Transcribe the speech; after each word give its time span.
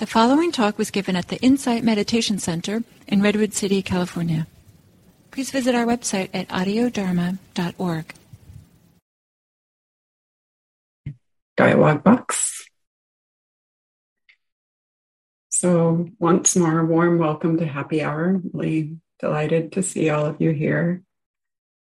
The 0.00 0.06
following 0.06 0.50
talk 0.50 0.78
was 0.78 0.90
given 0.90 1.14
at 1.14 1.28
the 1.28 1.36
Insight 1.42 1.84
Meditation 1.84 2.38
Center 2.38 2.84
in 3.06 3.20
Redwood 3.20 3.52
City, 3.52 3.82
California. 3.82 4.46
Please 5.30 5.50
visit 5.50 5.74
our 5.74 5.84
website 5.84 6.30
at 6.32 6.48
audiodharma.org. 6.48 8.14
Dialogue 11.54 12.02
box. 12.02 12.66
So, 15.50 16.08
once 16.18 16.56
more, 16.56 16.82
warm 16.86 17.18
welcome 17.18 17.58
to 17.58 17.66
Happy 17.66 18.02
Hour. 18.02 18.40
Really 18.54 18.96
delighted 19.18 19.72
to 19.72 19.82
see 19.82 20.08
all 20.08 20.24
of 20.24 20.40
you 20.40 20.52
here. 20.52 21.02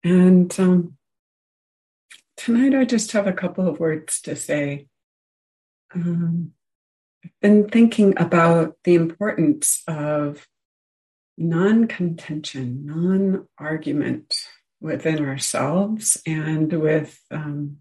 And 0.03 0.53
um, 0.59 0.97
tonight, 2.35 2.75
I 2.75 2.83
just 2.83 3.13
have 3.13 3.27
a 3.27 3.31
couple 3.31 3.69
of 3.69 3.79
words 3.79 4.19
to 4.23 4.35
say. 4.35 4.87
Um, 5.95 6.51
been 7.41 7.69
thinking 7.69 8.13
about 8.17 8.75
the 8.83 8.95
importance 8.95 9.83
of 9.87 10.47
non 11.37 11.87
contention, 11.87 12.85
non 12.85 13.47
argument 13.57 14.35
within 14.79 15.23
ourselves 15.25 16.21
and 16.25 16.71
with, 16.73 17.19
um, 17.29 17.77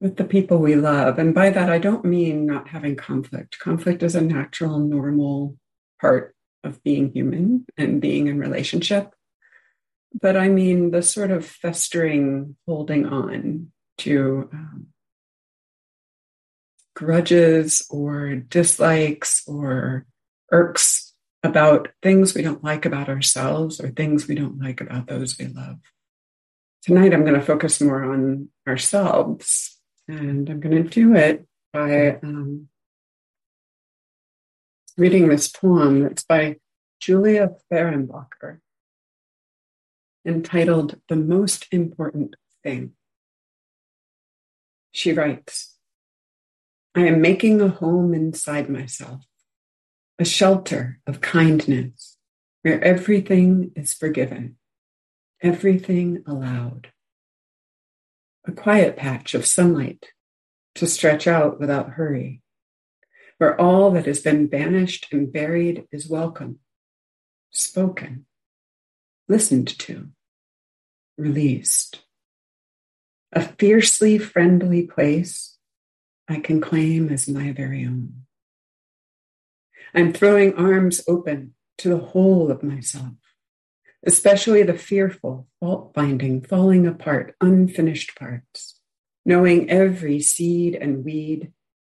with 0.00 0.16
the 0.16 0.24
people 0.24 0.58
we 0.58 0.76
love. 0.76 1.18
And 1.18 1.34
by 1.34 1.50
that, 1.50 1.70
I 1.70 1.78
don't 1.78 2.04
mean 2.04 2.46
not 2.46 2.68
having 2.68 2.96
conflict. 2.96 3.58
Conflict 3.58 4.02
is 4.02 4.14
a 4.14 4.20
natural, 4.20 4.78
normal 4.78 5.56
part 6.00 6.34
of 6.62 6.82
being 6.82 7.12
human 7.12 7.66
and 7.76 8.00
being 8.00 8.26
in 8.26 8.38
relationship. 8.38 9.14
But 10.20 10.36
I 10.36 10.48
mean 10.48 10.90
the 10.90 11.02
sort 11.02 11.30
of 11.30 11.44
festering, 11.46 12.56
holding 12.66 13.06
on 13.06 13.72
to 13.98 14.48
um, 14.52 14.86
grudges 16.94 17.86
or 17.90 18.36
dislikes 18.36 19.42
or 19.46 20.06
irks 20.50 21.14
about 21.42 21.88
things 22.02 22.34
we 22.34 22.42
don't 22.42 22.64
like 22.64 22.86
about 22.86 23.08
ourselves 23.08 23.80
or 23.80 23.88
things 23.90 24.26
we 24.26 24.34
don't 24.34 24.58
like 24.58 24.80
about 24.80 25.06
those 25.06 25.38
we 25.38 25.46
love. 25.46 25.78
Tonight, 26.82 27.12
I'm 27.12 27.24
going 27.24 27.38
to 27.38 27.42
focus 27.44 27.80
more 27.80 28.04
on 28.04 28.48
ourselves, 28.68 29.78
and 30.06 30.48
I'm 30.48 30.60
going 30.60 30.82
to 30.82 30.88
do 30.88 31.14
it 31.14 31.46
by 31.72 32.18
um, 32.22 32.68
reading 34.96 35.28
this 35.28 35.48
poem 35.48 36.02
that's 36.02 36.24
by 36.24 36.56
Julia 37.00 37.50
Fehrenbacher 37.70 38.60
entitled 40.26 41.00
The 41.08 41.16
Most 41.16 41.66
Important 41.70 42.36
Thing. 42.62 42.92
She 44.92 45.12
writes, 45.12 45.73
I 46.96 47.06
am 47.06 47.20
making 47.20 47.60
a 47.60 47.68
home 47.68 48.14
inside 48.14 48.70
myself, 48.70 49.26
a 50.20 50.24
shelter 50.24 51.00
of 51.08 51.20
kindness 51.20 52.16
where 52.62 52.82
everything 52.82 53.72
is 53.74 53.92
forgiven, 53.92 54.56
everything 55.42 56.22
allowed. 56.24 56.92
A 58.46 58.52
quiet 58.52 58.96
patch 58.96 59.34
of 59.34 59.44
sunlight 59.44 60.06
to 60.76 60.86
stretch 60.86 61.26
out 61.26 61.58
without 61.58 61.90
hurry, 61.90 62.42
where 63.38 63.60
all 63.60 63.90
that 63.90 64.06
has 64.06 64.20
been 64.20 64.46
banished 64.46 65.08
and 65.12 65.32
buried 65.32 65.88
is 65.90 66.08
welcome, 66.08 66.60
spoken, 67.50 68.26
listened 69.26 69.76
to, 69.80 70.10
released. 71.18 72.04
A 73.32 73.40
fiercely 73.40 74.16
friendly 74.16 74.86
place 74.86 75.53
I 76.28 76.40
can 76.40 76.60
claim 76.60 77.10
as 77.10 77.28
my 77.28 77.52
very 77.52 77.84
own. 77.84 78.24
I'm 79.94 80.12
throwing 80.12 80.54
arms 80.54 81.02
open 81.06 81.54
to 81.78 81.88
the 81.88 81.98
whole 81.98 82.50
of 82.50 82.62
myself, 82.62 83.14
especially 84.04 84.62
the 84.62 84.78
fearful, 84.78 85.46
fault 85.60 85.92
finding, 85.94 86.42
falling 86.42 86.86
apart, 86.86 87.36
unfinished 87.40 88.16
parts, 88.16 88.80
knowing 89.24 89.70
every 89.70 90.20
seed 90.20 90.74
and 90.74 91.04
weed, 91.04 91.52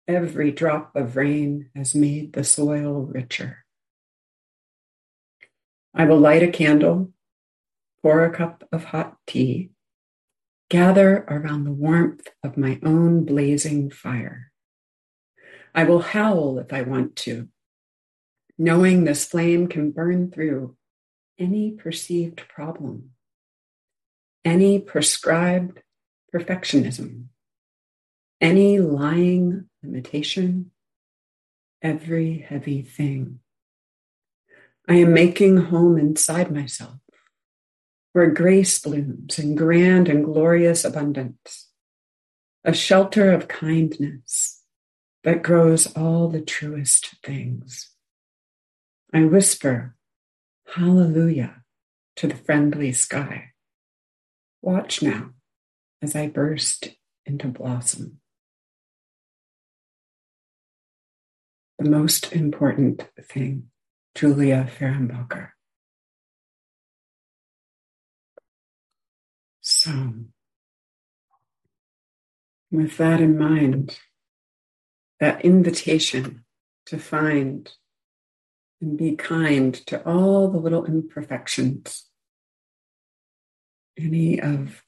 every 0.09 0.50
drop 0.50 0.94
of 0.97 1.16
rain 1.16 1.70
has 1.75 1.94
made 1.94 2.32
the 2.32 2.44
soil 2.44 3.03
richer. 3.03 3.64
I 5.94 6.04
will 6.04 6.19
light 6.19 6.43
a 6.43 6.48
candle, 6.48 7.12
pour 8.03 8.25
a 8.25 8.31
cup 8.31 8.69
of 8.70 8.84
hot 8.84 9.16
tea, 9.26 9.70
gather 10.69 11.25
around 11.28 11.65
the 11.65 11.72
warmth 11.72 12.28
of 12.43 12.56
my 12.56 12.78
own 12.82 13.25
blazing 13.25 13.91
fire. 13.91 14.50
I 15.75 15.84
will 15.84 16.00
howl 16.00 16.59
if 16.59 16.72
I 16.72 16.82
want 16.82 17.16
to, 17.16 17.49
knowing 18.59 19.05
this 19.05 19.25
flame 19.26 19.69
can 19.69 19.93
burn 19.93 20.31
through 20.31 20.76
any 21.38 21.72
perceived 21.72 22.49
problem, 22.49 23.10
any 24.44 24.78
prescribed 24.78 25.82
perfectionism, 26.34 27.26
any 28.41 28.81
lying 28.81 29.69
limitation, 29.82 30.71
every 31.82 32.38
heavy 32.38 32.82
thing. 32.82 33.41
I 34.88 34.94
am 34.94 35.12
making 35.12 35.56
home 35.56 35.99
inside 35.99 36.50
myself 36.50 36.99
where 38.16 38.31
grace 38.31 38.78
blooms 38.78 39.38
in 39.38 39.54
grand 39.54 40.09
and 40.09 40.25
glorious 40.25 40.87
abundance, 40.87 41.69
a 42.65 42.72
shelter 42.72 43.31
of 43.31 43.47
kindness 43.47 44.62
that 45.22 45.43
grows 45.43 45.94
all 45.94 46.26
the 46.26 46.41
truest 46.41 47.15
things. 47.22 47.91
I 49.12 49.26
whisper, 49.26 49.97
Hallelujah, 50.66 51.62
to 52.16 52.26
the 52.26 52.37
friendly 52.37 52.91
sky. 52.93 53.50
Watch 54.62 55.03
now 55.03 55.32
as 56.00 56.16
I 56.16 56.28
burst 56.28 56.88
into 57.26 57.49
blossom. 57.49 58.21
The 61.78 61.91
most 61.91 62.32
important 62.32 63.10
thing, 63.21 63.65
Julia 64.15 64.66
Fehrenbacher. 64.75 65.50
So, 69.86 69.92
with 72.72 72.97
that 72.97 73.20
in 73.20 73.38
mind, 73.38 73.97
that 75.20 75.44
invitation 75.44 76.44
to 76.86 76.98
find 76.98 77.70
and 78.80 78.98
be 78.98 79.14
kind 79.14 79.75
to 79.86 80.04
all 80.04 80.50
the 80.50 80.58
little 80.58 80.84
imperfections, 80.84 82.06
any 83.96 84.41
of 84.41 84.82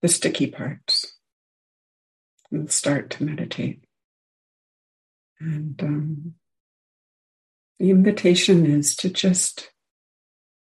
the 0.00 0.08
sticky 0.08 0.46
parts, 0.46 1.18
and 2.50 2.70
start 2.70 3.10
to 3.10 3.24
meditate. 3.24 3.84
And 5.38 5.80
um, 5.82 6.34
the 7.78 7.90
invitation 7.90 8.64
is 8.64 8.96
to 8.96 9.10
just, 9.10 9.70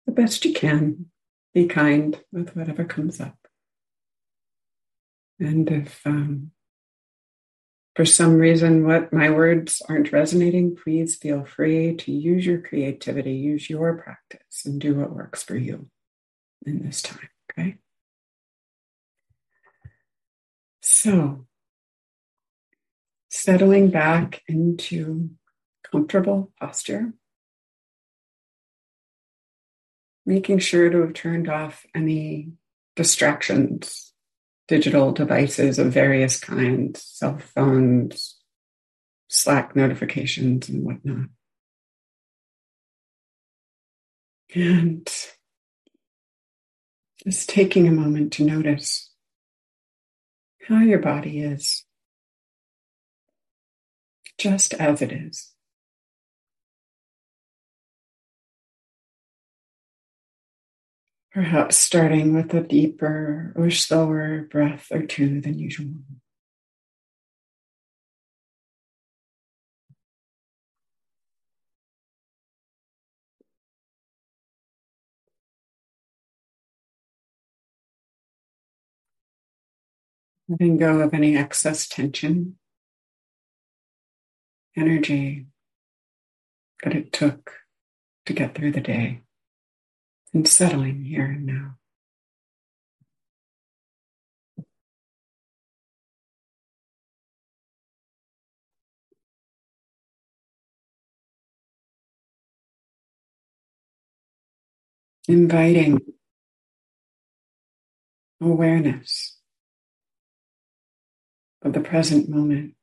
the 0.06 0.12
best 0.12 0.44
you 0.44 0.54
can, 0.54 1.11
be 1.54 1.66
kind 1.66 2.20
with 2.32 2.56
whatever 2.56 2.84
comes 2.86 3.20
up. 3.20 3.38
And 5.40 5.70
if 5.70 6.06
um, 6.06 6.52
for 7.96 8.06
some 8.06 8.38
reason 8.38 8.86
what 8.86 9.12
my 9.12 9.30
words 9.30 9.82
aren't 9.90 10.12
resonating, 10.12 10.76
please 10.76 11.16
feel 11.16 11.44
free 11.44 11.96
to 11.98 12.12
use 12.12 12.46
your 12.46 12.62
creativity, 12.62 13.34
use 13.34 13.70
your 13.70 13.98
practice, 13.98 14.66
and 14.66 14.80
do 14.80 14.96
what 14.96 15.12
works 15.12 15.44
for 15.44 15.58
you 15.58 15.90
in 16.66 16.86
this 16.86 17.02
time. 17.02 17.30
Okay. 17.52 17.78
So, 20.82 21.48
settling 23.30 23.90
back 23.90 24.42
into 24.48 25.32
comfortable 25.92 26.52
posture 26.60 27.14
making 30.26 30.60
sure 30.60 30.90
to 30.90 31.02
have 31.02 31.14
turned 31.14 31.50
off 31.50 31.86
any 31.96 32.52
distractions, 32.96 34.14
digital 34.68 35.12
devices 35.12 35.80
of 35.80 35.92
various 35.92 36.40
kinds, 36.40 37.04
cell 37.04 37.38
phones, 37.38 38.38
Slack 39.34 39.78
notifications, 39.78 40.68
and 40.68 40.84
whatnot. 40.84 41.28
And 44.54 45.10
just 47.24 47.50
taking 47.50 47.88
a 47.88 47.92
moment 47.92 48.34
to 48.34 48.44
notice 48.44 49.10
how 50.68 50.80
your 50.82 51.00
body 51.00 51.40
is, 51.40 51.86
just 54.38 54.74
as 54.74 55.02
it 55.02 55.14
is. 55.14 55.51
Perhaps 61.34 61.78
starting 61.78 62.34
with 62.34 62.54
a 62.54 62.62
deeper 62.62 63.54
or 63.56 63.72
slower 63.72 64.48
breath 64.52 64.88
or 64.92 65.06
two 65.06 65.40
than 65.40 65.58
usual. 65.58 65.94
letting 80.52 80.78
go 80.78 81.00
of 81.00 81.14
any 81.14 81.38
excess 81.38 81.88
tension, 81.88 82.58
energy 84.76 85.46
that 86.84 86.94
it 86.94 87.14
took 87.14 87.52
to 88.26 88.34
get 88.34 88.54
through 88.54 88.72
the 88.72 88.82
day 88.82 89.22
and 90.34 90.48
settling 90.48 91.04
here 91.06 91.26
and 91.26 91.46
now. 91.46 91.76
Inviting 105.28 106.00
awareness 108.42 109.38
of 111.62 111.74
the 111.74 111.80
present 111.80 112.28
moment 112.30 112.76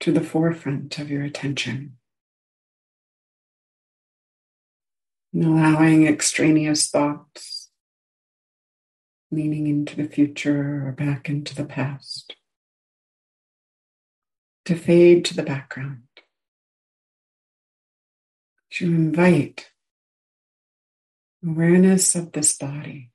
to 0.00 0.12
the 0.12 0.20
forefront 0.20 0.98
of 0.98 1.10
your 1.10 1.22
attention. 1.22 1.96
And 5.32 5.44
allowing 5.44 6.06
extraneous 6.06 6.88
thoughts 6.90 7.70
leaning 9.30 9.66
into 9.66 9.96
the 9.96 10.04
future 10.06 10.86
or 10.86 10.92
back 10.92 11.28
into 11.28 11.54
the 11.54 11.64
past 11.64 12.36
to 14.66 14.76
fade 14.76 15.24
to 15.24 15.34
the 15.34 15.42
background. 15.42 16.02
To 18.72 18.86
invite 18.86 19.70
awareness 21.44 22.14
of 22.14 22.32
this 22.32 22.56
body, 22.56 23.10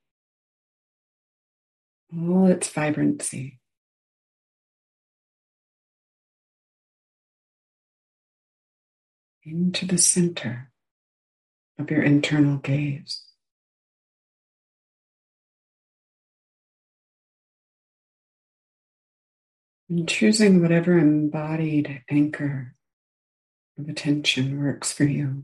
all 2.12 2.48
its 2.48 2.70
vibrancy. 2.70 3.60
Into 9.44 9.86
the 9.86 9.98
center 9.98 10.72
of 11.80 11.92
your 11.92 12.02
internal 12.02 12.58
gaze. 12.58 13.24
And 19.90 20.08
choosing 20.08 20.62
whatever 20.62 20.98
embodied 20.98 22.04
anchor 22.10 22.76
of 23.80 23.88
attention 23.88 24.60
works 24.60 24.92
for 24.92 25.06
you. 25.06 25.44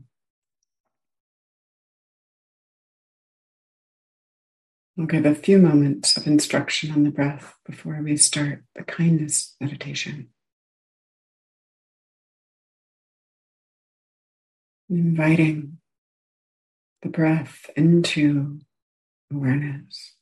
We'll 4.96 5.06
give 5.06 5.26
a 5.26 5.34
few 5.34 5.58
moments 5.58 6.16
of 6.16 6.26
instruction 6.26 6.92
on 6.92 7.02
the 7.02 7.10
breath 7.10 7.54
before 7.66 8.00
we 8.02 8.16
start 8.16 8.62
the 8.76 8.84
kindness 8.84 9.56
meditation. 9.60 10.28
Inviting 14.88 15.78
the 17.04 17.10
breath 17.10 17.70
into 17.76 18.60
awareness. 19.30 20.14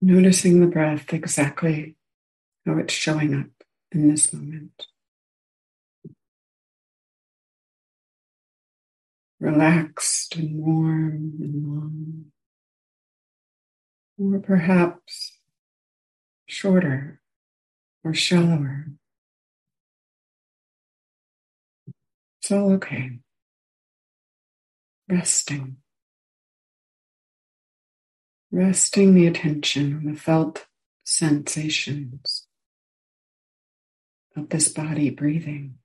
Noticing 0.00 0.60
the 0.60 0.66
breath 0.66 1.12
exactly 1.12 1.96
how 2.64 2.78
it's 2.78 2.94
showing 2.94 3.34
up 3.34 3.50
in 3.92 4.08
this 4.08 4.32
moment. 4.32 4.86
Relaxed 9.38 10.36
and 10.36 10.56
warm 10.58 11.32
and 11.40 11.66
long, 11.66 12.24
or 14.20 14.38
perhaps 14.38 15.38
shorter 16.46 17.20
or 18.04 18.12
shallower. 18.12 18.86
It's 22.40 22.50
all 22.50 22.72
okay. 22.72 23.18
Resting. 25.08 25.76
Resting 28.52 29.14
the 29.14 29.26
attention 29.26 29.96
on 29.96 30.12
the 30.12 30.18
felt 30.18 30.66
sensations 31.04 32.46
of 34.36 34.48
this 34.50 34.68
body 34.68 35.10
breathing. 35.10 35.79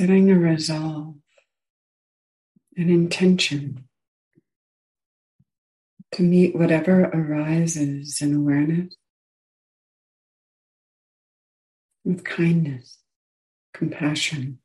Setting 0.00 0.30
a 0.30 0.38
resolve, 0.38 1.14
an 2.74 2.88
intention 2.88 3.84
to 6.10 6.22
meet 6.22 6.56
whatever 6.56 7.02
arises 7.02 8.22
in 8.22 8.34
awareness 8.34 8.96
with 12.02 12.24
kindness, 12.24 12.96
compassion. 13.74 14.58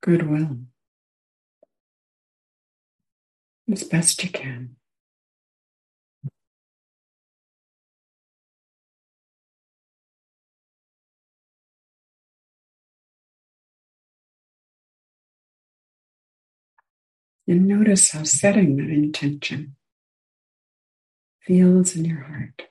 Goodwill 0.00 0.58
as 3.72 3.82
best 3.82 4.22
you 4.22 4.30
can. 4.30 4.76
And 17.48 17.68
notice 17.68 18.10
how 18.10 18.24
setting 18.24 18.76
that 18.76 18.90
intention 18.90 19.76
feels 21.40 21.94
in 21.94 22.04
your 22.04 22.22
heart. 22.24 22.62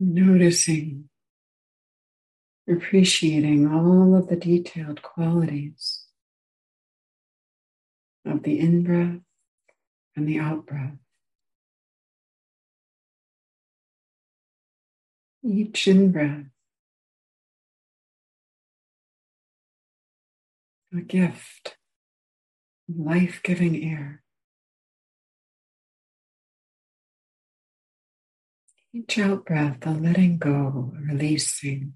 Noticing, 0.00 1.08
appreciating 2.70 3.66
all 3.66 4.14
of 4.14 4.28
the 4.28 4.36
detailed 4.36 5.02
qualities 5.02 6.04
of 8.24 8.44
the 8.44 8.60
in 8.60 8.84
breath 8.84 9.20
and 10.14 10.28
the 10.28 10.38
out 10.38 10.66
breath. 10.66 10.98
Each 15.42 15.88
in 15.88 16.12
breath, 16.12 16.46
a 20.96 21.00
gift, 21.00 21.76
life 22.88 23.40
giving 23.42 23.82
air. 23.82 24.22
Each 28.98 29.16
out 29.20 29.44
breath, 29.44 29.86
a 29.86 29.92
letting 29.92 30.38
go, 30.38 30.92
releasing, 30.98 31.94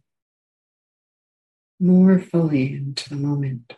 more 1.80 2.20
fully 2.20 2.74
into 2.74 3.08
the 3.08 3.16
moment. 3.16 3.72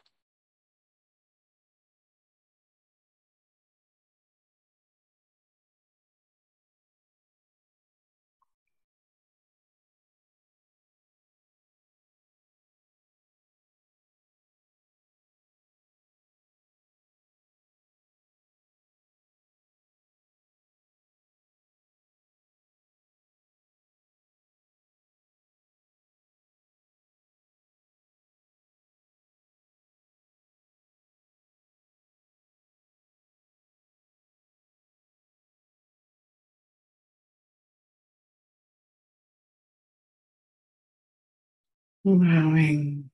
Allowing 42.04 43.10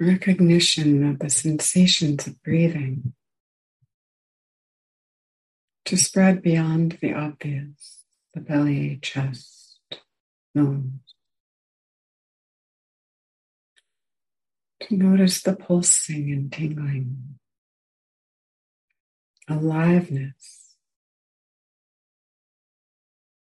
recognition 0.00 1.08
of 1.08 1.18
the 1.20 1.30
sensations 1.30 2.26
of 2.26 2.42
breathing 2.42 3.14
to 5.84 5.96
spread 5.96 6.42
beyond 6.42 6.98
the 7.00 7.14
obvious, 7.14 8.04
the 8.34 8.40
belly, 8.40 8.98
chest, 9.00 9.78
nose. 10.54 10.82
To 14.82 14.96
notice 14.96 15.42
the 15.42 15.54
pulsing 15.54 16.30
and 16.32 16.52
tingling, 16.52 17.38
aliveness 19.48 20.65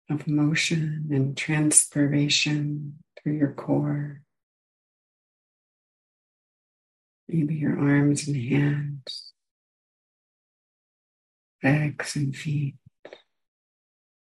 of 0.10 0.28
motion 0.28 1.08
and 1.12 1.38
transpiration 1.38 2.96
through 3.22 3.34
your 3.34 3.54
core. 3.54 4.22
Maybe 7.28 7.56
your 7.56 7.78
arms 7.78 8.28
and 8.28 8.36
hands, 8.36 9.34
legs 11.64 12.16
and 12.16 12.36
feet, 12.36 12.76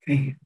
face. 0.06 0.36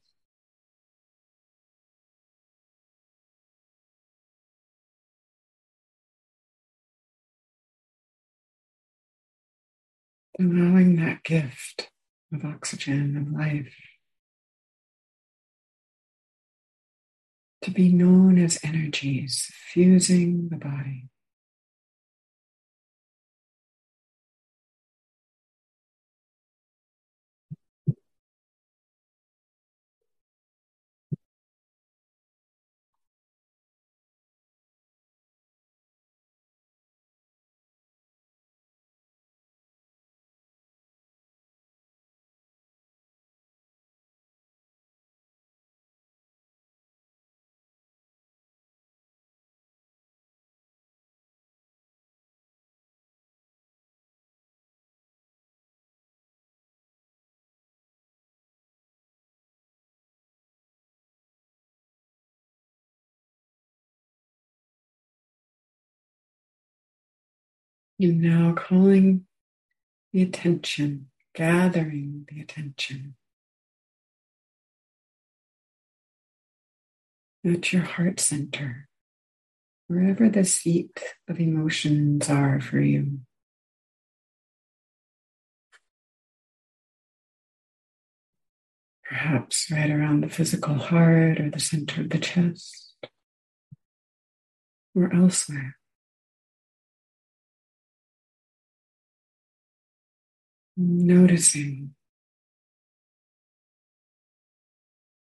Allowing 10.39 10.95
that 10.97 11.23
gift 11.23 11.89
of 12.33 12.45
oxygen, 12.45 13.17
of 13.17 13.39
life, 13.39 13.73
to 17.67 17.73
be 17.73 17.91
known 17.91 18.37
as 18.37 18.57
energies 18.63 19.51
fusing 19.73 20.47
the 20.47 20.55
body. 20.55 21.03
You're 67.97 68.13
now 68.13 68.53
calling 68.53 69.25
the 70.13 70.21
attention, 70.21 71.07
gathering 71.33 72.27
the 72.29 72.41
attention 72.41 73.15
at 77.45 77.73
your 77.73 77.83
heart 77.83 78.19
center, 78.19 78.87
wherever 79.87 80.29
the 80.29 80.43
seat 80.43 80.99
of 81.27 81.39
emotions 81.39 82.29
are 82.29 82.59
for 82.59 82.79
you. 82.79 83.19
Perhaps 89.09 89.71
right 89.71 89.89
around 89.89 90.21
the 90.21 90.29
physical 90.29 90.75
heart 90.75 91.39
or 91.39 91.49
the 91.49 91.59
center 91.59 92.01
of 92.01 92.09
the 92.09 92.19
chest 92.19 92.93
or 94.93 95.13
elsewhere. 95.13 95.76
Noticing. 100.79 101.95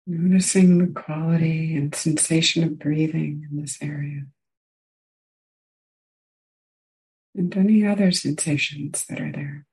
Noticing 0.06 0.78
the 0.78 0.94
quality 0.94 1.76
and 1.76 1.94
sensation 1.96 2.64
of 2.64 2.78
breathing 2.78 3.48
in 3.50 3.60
this 3.60 3.80
area. 3.82 4.28
And 7.36 7.56
any 7.58 7.86
other 7.86 8.12
sensations 8.12 9.06
that 9.06 9.20
are 9.20 9.32
there. 9.32 9.66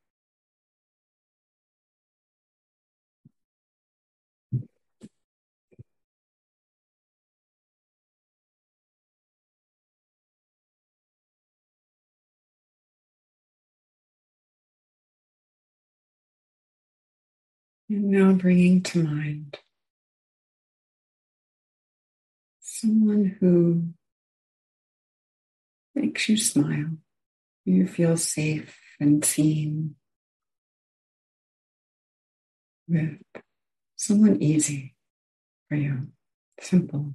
And 17.89 18.11
now 18.11 18.33
bringing 18.33 18.83
to 18.83 19.05
mind 19.05 19.59
someone 22.59 23.37
who 23.39 23.95
makes 25.95 26.29
you 26.29 26.37
smile. 26.37 26.97
You 27.65 27.87
feel 27.87 28.17
safe 28.17 28.77
and 28.99 29.25
seen 29.25 29.95
with 32.89 33.19
someone 33.95 34.43
easy 34.43 34.97
for 35.69 35.77
you, 35.77 36.09
simple. 36.61 37.15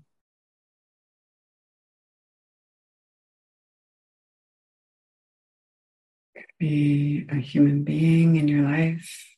Could 6.36 6.46
be 6.60 7.25
a 7.30 7.36
human 7.36 7.84
being 7.84 8.38
in 8.38 8.48
your 8.48 8.63
life 8.63 9.31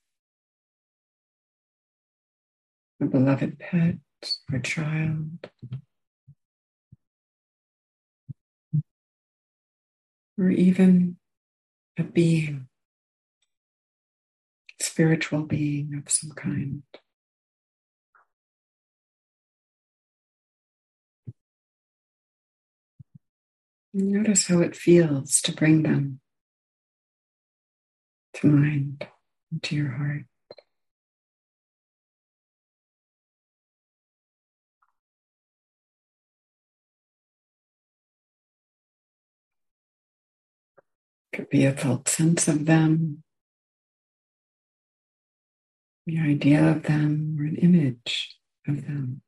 a 3.03 3.07
beloved 3.07 3.59
pet 3.59 3.95
or 4.51 4.59
child. 4.59 5.49
Or 10.37 10.49
even 10.49 11.17
a 11.97 12.03
being, 12.03 12.67
spiritual 14.81 15.43
being 15.43 15.93
of 15.95 16.11
some 16.11 16.31
kind. 16.31 16.83
Notice 23.93 24.47
how 24.47 24.59
it 24.61 24.75
feels 24.75 25.39
to 25.41 25.51
bring 25.51 25.83
them 25.83 26.19
to 28.35 28.47
mind, 28.47 29.07
to 29.61 29.75
your 29.75 29.91
heart. 29.91 30.25
Could 41.33 41.49
be 41.49 41.65
a 41.65 41.73
felt 41.73 42.07
sense 42.07 42.47
of 42.47 42.65
them, 42.65 43.23
the 46.05 46.19
idea 46.19 46.63
of 46.63 46.83
them, 46.83 47.37
or 47.39 47.45
an 47.45 47.55
image 47.55 48.37
of 48.67 48.85
them. 48.85 49.23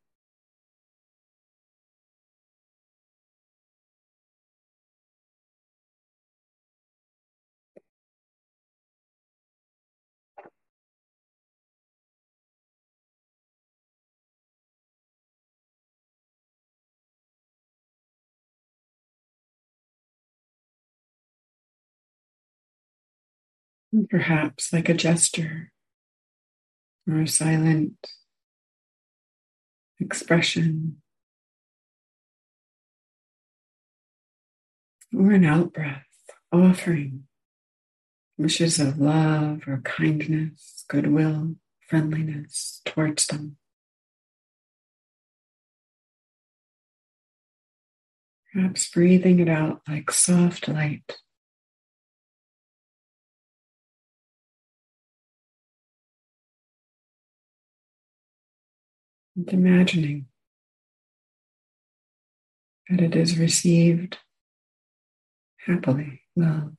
Perhaps 24.10 24.74
like 24.74 24.90
a 24.90 24.94
gesture 24.94 25.72
or 27.08 27.22
a 27.22 27.28
silent 27.28 27.96
expression 30.00 31.02
or 35.16 35.32
an 35.32 35.46
out 35.46 35.72
breath 35.72 36.04
offering 36.52 37.24
wishes 38.38 38.80
of 38.80 39.00
love 39.00 39.62
or 39.66 39.78
kindness, 39.86 40.84
goodwill, 40.90 41.56
friendliness 41.88 42.82
towards 42.84 43.28
them. 43.28 43.56
Perhaps 48.54 48.90
breathing 48.92 49.40
it 49.40 49.50
out 49.50 49.82
like 49.88 50.12
soft 50.12 50.68
light. 50.68 51.18
And 59.36 59.50
imagining 59.52 60.28
that 62.90 63.02
it 63.02 63.16
is 63.16 63.38
received 63.38 64.18
happily, 65.66 66.22
well. 66.36 66.74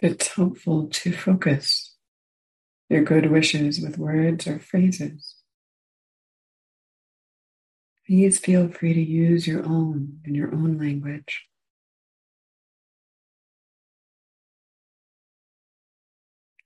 It's 0.00 0.28
helpful 0.28 0.86
to 0.86 1.12
focus 1.12 1.96
your 2.88 3.02
good 3.02 3.30
wishes 3.30 3.80
with 3.80 3.98
words 3.98 4.46
or 4.46 4.60
phrases. 4.60 5.34
Please 8.06 8.38
feel 8.38 8.68
free 8.68 8.94
to 8.94 9.00
use 9.00 9.46
your 9.46 9.66
own 9.66 10.20
in 10.24 10.36
your 10.36 10.54
own 10.54 10.78
language. 10.78 11.46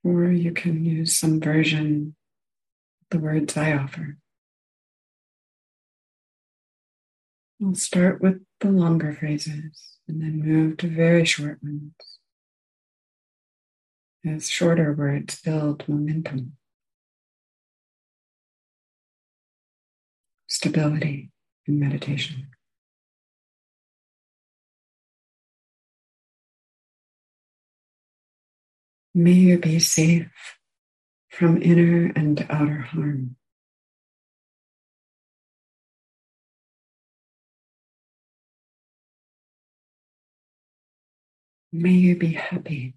Or 0.05 0.25
you 0.25 0.53
can 0.53 0.85
use 0.85 1.17
some 1.17 1.41
version 1.41 2.15
of 3.01 3.19
the 3.19 3.25
words 3.25 3.57
I 3.57 3.73
offer. 3.73 4.19
I'll 7.65 7.75
start 7.77 8.21
with 8.21 8.43
the 8.61 8.71
longer 8.71 9.13
phrases 9.15 9.97
and 10.07 10.21
then 10.21 10.43
move 10.43 10.77
to 10.79 10.89
very 10.89 11.25
short 11.25 11.63
ones 11.63 11.95
as 14.25 14.49
shorter 14.49 14.93
where 14.93 15.15
words 15.15 15.41
build 15.41 15.89
momentum, 15.89 16.53
stability 20.47 21.31
in 21.67 21.81
meditation. 21.81 22.49
May 29.15 29.33
you 29.33 29.59
be 29.59 29.79
safe 29.79 30.31
from 31.29 31.61
inner 31.61 32.13
and 32.17 32.47
outer 32.49 32.81
harm. 32.81 33.37
May 41.73 41.93
you 41.93 42.17
be 42.17 42.35
happy 42.35 42.95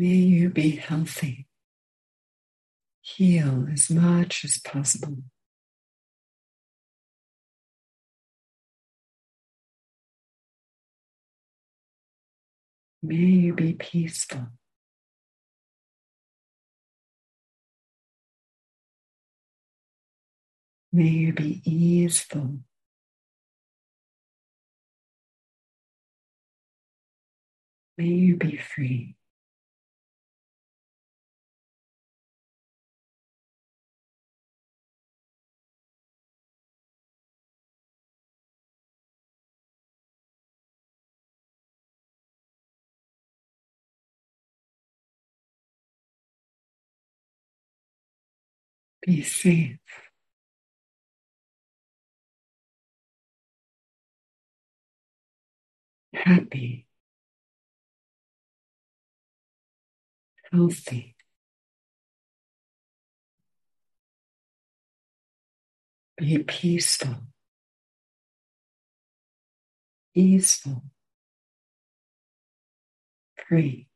May 0.00 0.06
you 0.06 0.48
be 0.48 0.76
healthy. 0.76 1.46
Heal 3.02 3.68
as 3.70 3.90
much 3.90 4.46
as 4.46 4.58
possible. 4.58 5.18
May 13.02 13.14
you 13.14 13.52
be 13.52 13.74
peaceful. 13.74 14.46
May 20.94 21.08
you 21.08 21.34
be 21.34 21.60
easeful. 21.66 22.60
May 27.98 28.06
you 28.06 28.36
be 28.38 28.56
free. 28.56 29.16
Be 49.10 49.22
safe. 49.22 49.78
Happy. 56.14 56.86
Healthy. 60.52 61.16
Be 66.16 66.38
peaceful. 66.38 67.16
Easeful. 70.14 70.84
Free. 73.48 73.89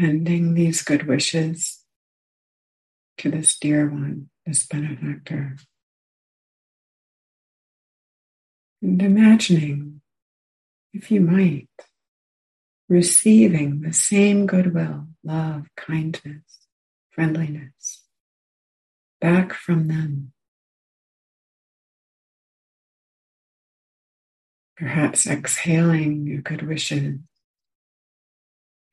Sending 0.00 0.54
these 0.54 0.82
good 0.82 1.06
wishes 1.06 1.84
to 3.18 3.30
this 3.30 3.58
dear 3.58 3.88
one, 3.88 4.28
this 4.44 4.66
benefactor. 4.66 5.56
And 8.82 9.00
imagining, 9.00 10.00
if 10.92 11.10
you 11.10 11.20
might, 11.20 11.68
receiving 12.88 13.80
the 13.80 13.92
same 13.92 14.46
goodwill, 14.46 15.06
love, 15.22 15.68
kindness, 15.76 16.42
friendliness 17.10 18.04
back 19.24 19.54
from 19.54 19.88
them. 19.88 20.32
Perhaps 24.76 25.26
exhaling 25.26 26.26
your 26.26 26.42
good 26.42 26.60
wishes 26.60 27.20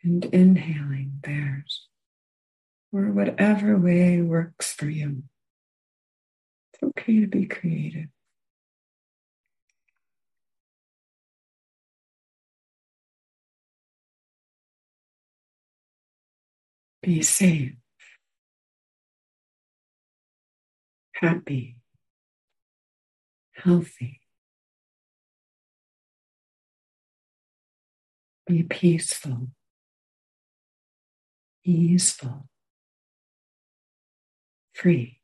and 0.04 0.26
inhaling 0.26 1.20
theirs, 1.24 1.88
or 2.92 3.12
whatever 3.12 3.78
way 3.78 4.22
works 4.22 4.74
for 4.74 4.90
you. 4.90 5.24
It's 6.74 6.84
okay 6.84 7.22
to 7.22 7.28
be 7.28 7.46
creative. 7.46 8.08
Be 17.04 17.24
safe, 17.24 17.74
happy, 21.14 21.78
healthy. 23.54 24.22
Be 28.46 28.64
peaceful, 28.64 29.48
easeful, 31.64 32.48
free. 34.74 35.21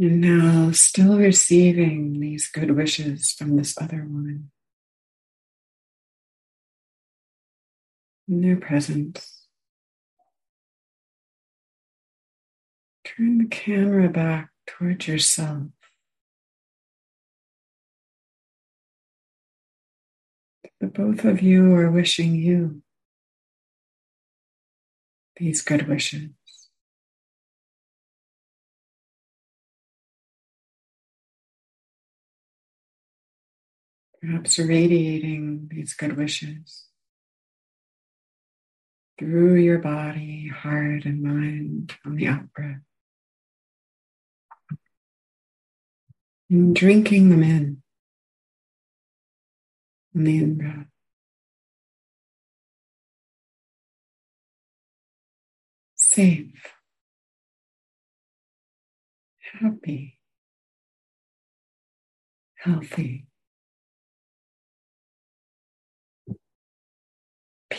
And 0.00 0.22
now, 0.22 0.70
still 0.70 1.18
receiving 1.18 2.20
these 2.20 2.48
good 2.48 2.70
wishes 2.70 3.32
from 3.32 3.58
this 3.58 3.76
other 3.78 4.06
woman 4.08 4.50
in 8.26 8.40
their 8.40 8.56
presence. 8.56 9.46
Turn 13.04 13.36
the 13.36 13.44
camera 13.44 14.08
back 14.08 14.48
towards 14.66 15.06
yourself. 15.06 15.64
The 20.80 20.86
both 20.86 21.26
of 21.26 21.42
you 21.42 21.74
are 21.74 21.90
wishing 21.90 22.36
you 22.36 22.80
these 25.36 25.60
good 25.60 25.86
wishes. 25.86 26.30
Perhaps 34.22 34.58
radiating 34.58 35.68
these 35.70 35.94
good 35.94 36.16
wishes 36.16 36.84
through 39.18 39.54
your 39.54 39.78
body, 39.78 40.48
heart, 40.48 41.06
and 41.06 41.22
mind 41.22 41.96
on 42.04 42.16
the 42.16 42.26
out 42.26 42.52
breath. 42.52 42.80
And 46.50 46.76
drinking 46.76 47.30
them 47.30 47.42
in 47.42 47.82
on 50.14 50.24
the 50.24 50.36
in 50.36 50.58
breath. 50.58 50.86
Safe, 55.96 56.74
happy, 59.60 60.18
healthy. 62.56 63.29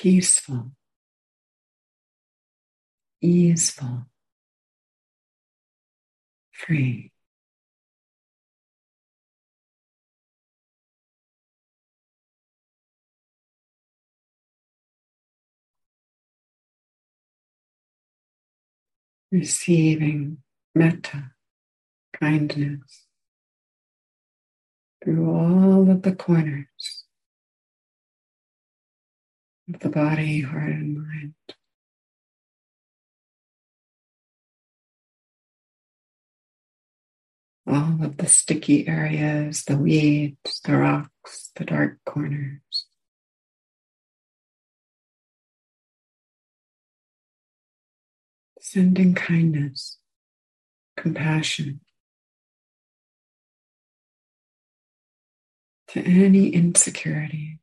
Peaceful, 0.01 0.71
easeful, 3.21 4.07
free. 6.51 7.11
Receiving 19.31 20.37
metta, 20.73 21.33
kindness, 22.19 23.05
through 25.03 25.29
all 25.29 25.91
of 25.91 26.01
the 26.01 26.15
corners 26.15 27.00
of 29.73 29.79
the 29.81 29.89
body, 29.89 30.41
heart, 30.41 30.69
and 30.69 30.97
mind. 30.97 31.33
All 37.67 38.03
of 38.05 38.17
the 38.17 38.27
sticky 38.27 38.87
areas, 38.87 39.63
the 39.63 39.77
weeds, 39.77 40.61
the 40.65 40.77
rocks, 40.77 41.51
the 41.55 41.63
dark 41.63 41.99
corners. 42.05 42.85
Sending 48.59 49.15
kindness, 49.15 49.97
compassion 50.97 51.81
to 55.87 55.99
any 56.01 56.49
insecurities. 56.49 57.60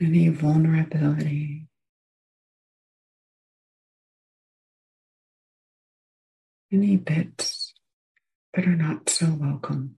Any 0.00 0.28
vulnerability. 0.28 1.66
Any 6.72 6.96
bits 6.96 7.72
that 8.54 8.66
are 8.66 8.76
not 8.76 9.08
so 9.08 9.26
welcome. 9.38 9.96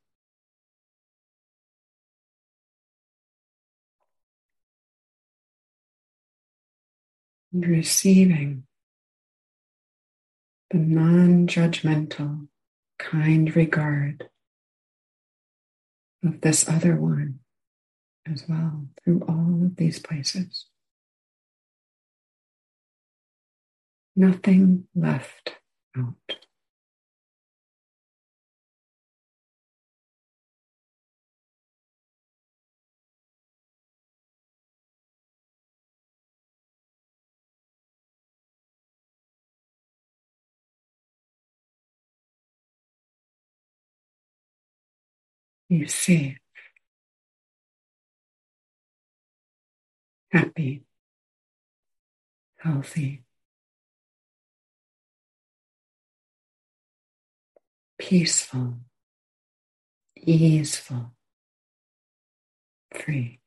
And 7.52 7.66
receiving 7.66 8.64
the 10.70 10.78
non 10.78 11.46
judgmental, 11.46 12.48
kind 12.98 13.54
regard 13.56 14.28
of 16.22 16.40
this 16.42 16.68
other 16.68 16.96
one 16.96 17.40
as 18.30 18.44
well 18.48 18.86
through 19.04 19.22
all 19.28 19.62
of 19.64 19.76
these 19.76 19.98
places. 19.98 20.66
Nothing 24.14 24.88
left 24.94 25.56
out. 25.96 26.14
Be 45.68 45.86
safe, 45.88 46.38
happy, 50.36 50.82
healthy, 52.58 53.22
peaceful, 57.98 58.74
easeful, 60.16 61.12
free. 62.92 63.40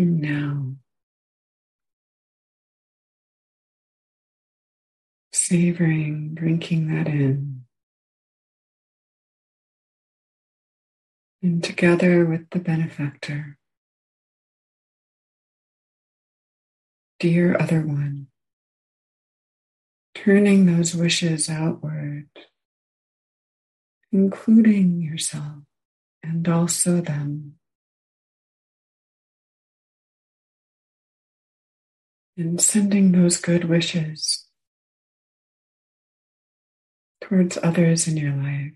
Now, 0.00 0.74
savoring, 5.32 6.34
drinking 6.34 6.88
that 6.88 7.06
in. 7.06 7.64
And 11.42 11.62
together 11.62 12.24
with 12.24 12.48
the 12.50 12.58
benefactor, 12.58 13.58
dear 17.20 17.56
other 17.60 17.82
one, 17.82 18.28
turning 20.14 20.66
those 20.66 20.94
wishes 20.94 21.50
outward, 21.50 22.28
including 24.10 25.02
yourself 25.02 25.64
and 26.22 26.48
also 26.48 27.00
them. 27.00 27.58
And 32.36 32.60
sending 32.60 33.12
those 33.12 33.40
good 33.40 33.64
wishes 33.64 34.46
towards 37.20 37.58
others 37.62 38.06
in 38.08 38.16
your 38.16 38.34
life. 38.34 38.72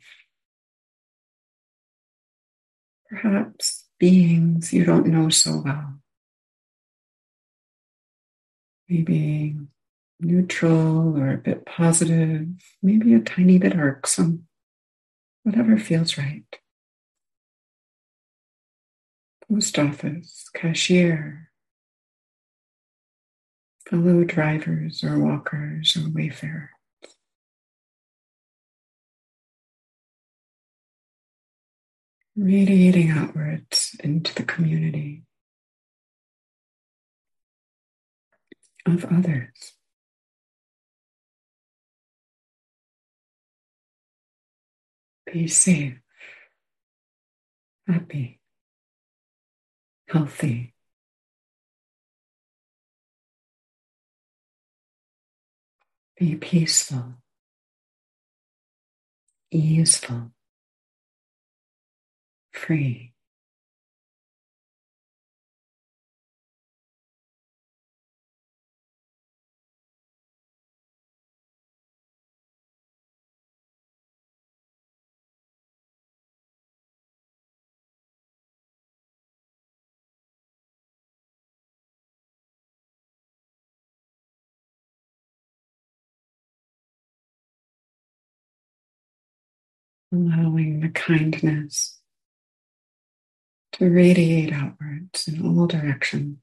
Perhaps 3.11 3.87
beings 3.99 4.73
you 4.73 4.85
don't 4.85 5.07
know 5.07 5.29
so 5.29 5.63
well. 5.65 5.95
Maybe 8.89 9.57
neutral 10.21 11.19
or 11.19 11.33
a 11.33 11.39
bit 11.39 11.67
positive, 11.67 12.47
maybe 12.83 13.15
a 13.15 13.21
tiny 13.21 13.59
bit 13.59 13.77
irksome, 13.77 14.47
whatever 15.43 15.79
feels 15.79 16.17
right. 16.17 16.45
Post 19.49 19.79
office, 19.79 20.49
cashier, 20.55 21.48
fellow 23.89 24.23
drivers 24.23 25.03
or 25.03 25.19
walkers 25.19 25.97
or 25.97 26.11
wayfarers. 26.11 26.69
Radiating 32.37 33.11
outwards 33.11 33.97
into 34.05 34.35
the 34.35 34.45
community 34.45 35.25
of 38.87 39.05
others. 39.07 39.73
Be 45.33 45.49
safe, 45.49 45.99
happy, 47.87 48.41
healthy, 50.09 50.75
Be 56.19 56.35
peaceful, 56.37 57.15
easeful, 59.53 60.33
free. 62.53 63.13
Allowing 90.19 90.81
the 90.81 90.89
kindness 90.89 91.99
to 93.73 93.89
radiate 93.89 94.53
outwards 94.53 95.29
in 95.29 95.45
all 95.45 95.67
directions. 95.67 96.39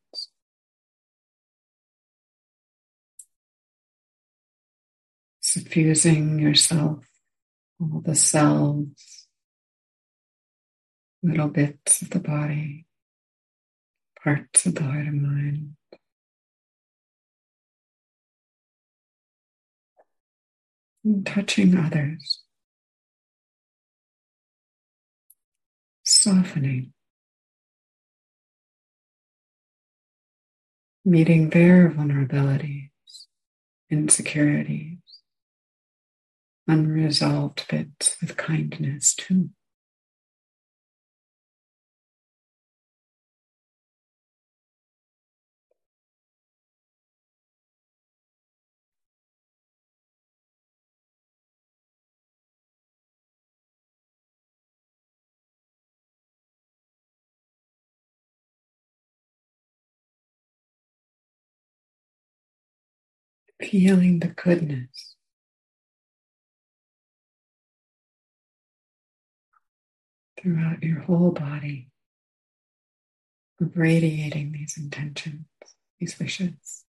Suffusing 5.42 6.40
yourself, 6.40 7.06
all 7.80 8.02
the 8.02 8.16
cells, 8.16 9.28
little 11.22 11.50
bits 11.50 12.02
of 12.02 12.10
the 12.12 12.20
body, 12.20 12.86
parts 14.24 14.66
of 14.66 14.76
the 14.76 14.84
heart 14.84 15.08
and 15.08 15.22
mind. 15.22 15.76
And 21.04 21.26
touching 21.26 21.78
others. 21.78 22.45
Softening, 26.26 26.92
meeting 31.06 31.52
their 31.52 31.92
vulnerabilities, 31.92 32.90
insecurities, 33.92 34.98
unresolved 36.68 37.68
bits 37.70 38.16
with 38.20 38.38
kindness 38.38 39.14
too. 39.14 39.52
Feeling 63.66 64.20
the 64.20 64.28
goodness. 64.28 65.16
Throughout 70.42 70.84
your 70.84 71.02
whole 71.02 71.32
body, 71.32 71.90
radiating 73.60 74.52
these 74.52 74.78
intentions, 74.78 75.46
these 76.00 76.20
wishes. 76.20 76.85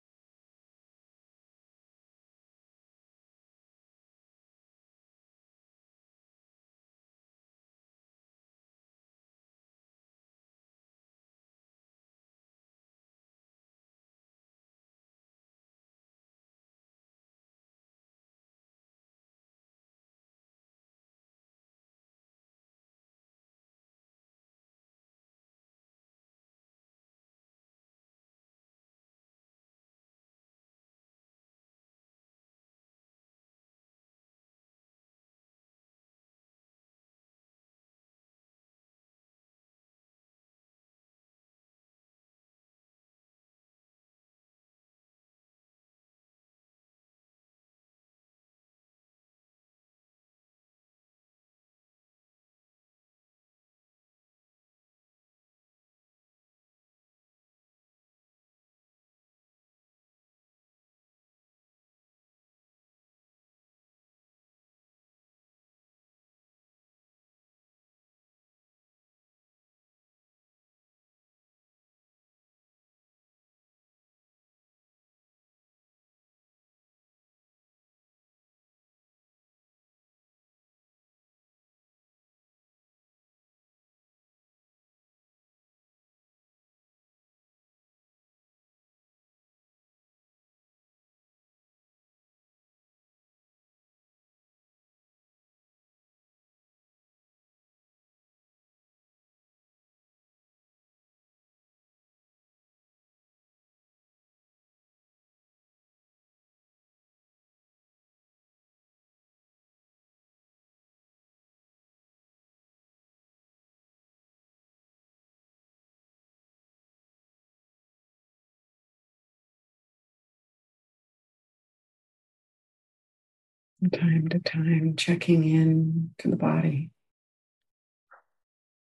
From 123.82 123.90
time 123.90 124.28
to 124.28 124.38
time, 124.38 124.94
checking 124.96 125.42
in 125.42 126.10
to 126.18 126.28
the 126.28 126.36
body 126.36 126.90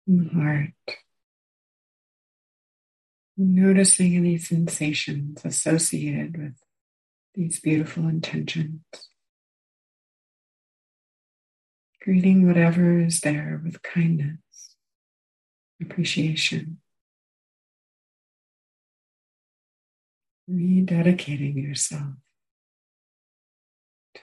and 0.06 0.30
the 0.30 0.34
heart. 0.34 0.72
Noticing 3.36 4.16
any 4.16 4.38
sensations 4.38 5.44
associated 5.44 6.38
with 6.38 6.54
these 7.34 7.60
beautiful 7.60 8.08
intentions. 8.08 8.80
Greeting 12.00 12.46
whatever 12.46 12.98
is 12.98 13.20
there 13.20 13.60
with 13.62 13.82
kindness, 13.82 14.76
appreciation. 15.78 16.78
Rededicating 20.50 21.62
yourself 21.62 22.14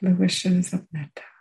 the 0.03 0.11
wishes 0.11 0.73
of 0.73 0.85
metta. 0.91 1.32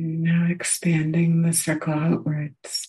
Now 0.00 0.46
expanding 0.48 1.42
the 1.42 1.52
circle 1.52 1.92
outwards. 1.92 2.88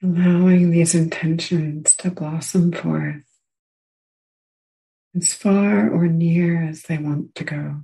Allowing 0.00 0.70
these 0.70 0.94
intentions 0.94 1.96
to 1.96 2.12
blossom 2.12 2.70
forth 2.70 3.24
as 5.16 5.34
far 5.34 5.90
or 5.90 6.06
near 6.06 6.62
as 6.62 6.82
they 6.82 6.98
want 6.98 7.34
to 7.34 7.44
go, 7.44 7.82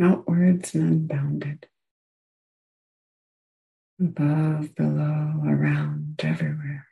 outwards 0.00 0.72
and 0.76 0.84
unbounded, 0.84 1.66
above, 4.00 4.72
below, 4.76 5.42
around, 5.44 6.20
everywhere. 6.22 6.86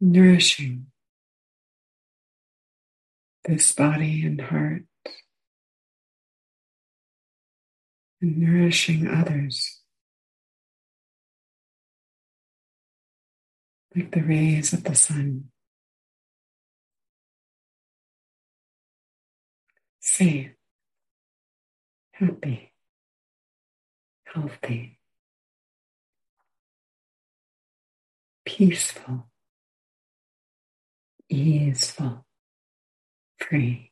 Nourishing 0.00 0.86
this 3.44 3.72
body 3.72 4.24
and 4.24 4.40
heart, 4.40 4.84
and 8.20 8.38
nourishing 8.38 9.06
others 9.06 9.80
like 13.94 14.10
the 14.12 14.22
rays 14.22 14.72
of 14.72 14.84
the 14.84 14.94
sun. 14.94 15.44
Safe, 20.00 20.50
happy, 22.12 22.72
healthy, 24.24 24.98
peaceful 28.44 29.29
easeful, 31.30 32.26
free. 33.38 33.89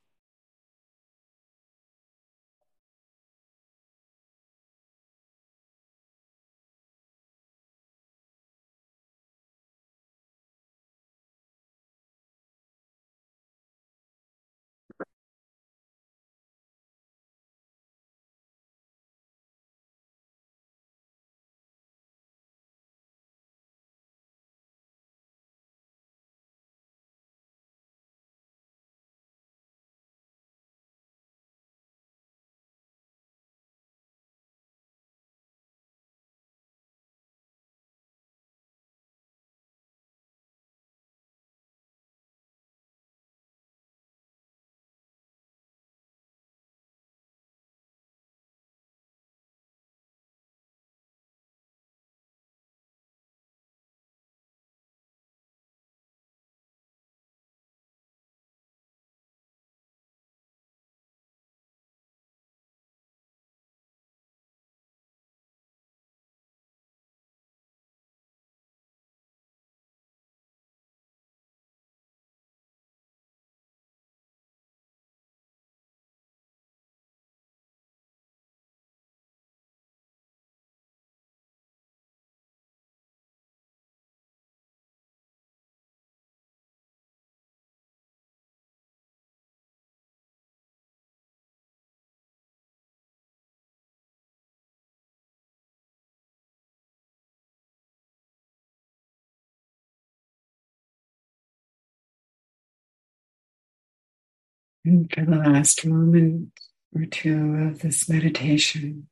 And 104.88 105.12
for 105.12 105.22
the 105.22 105.36
last 105.36 105.84
moment 105.84 106.50
or 106.94 107.04
two 107.04 107.68
of 107.68 107.80
this 107.80 108.08
meditation, 108.08 109.06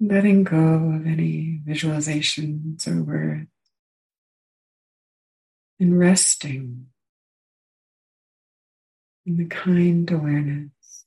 letting 0.00 0.42
go 0.42 0.56
of 0.56 1.06
any 1.06 1.60
visualizations 1.64 2.88
or 2.88 3.04
words 3.04 3.46
and 5.78 5.96
resting 5.96 6.86
in 9.24 9.36
the 9.36 9.44
kind 9.44 10.10
awareness, 10.10 11.04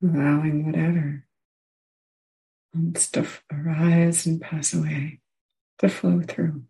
allowing 0.00 0.64
whatever 0.64 1.26
wants 2.72 3.10
to 3.10 3.26
arise 3.52 4.26
and 4.26 4.40
pass 4.40 4.72
away 4.74 5.18
to 5.80 5.88
flow 5.88 6.20
through. 6.20 6.62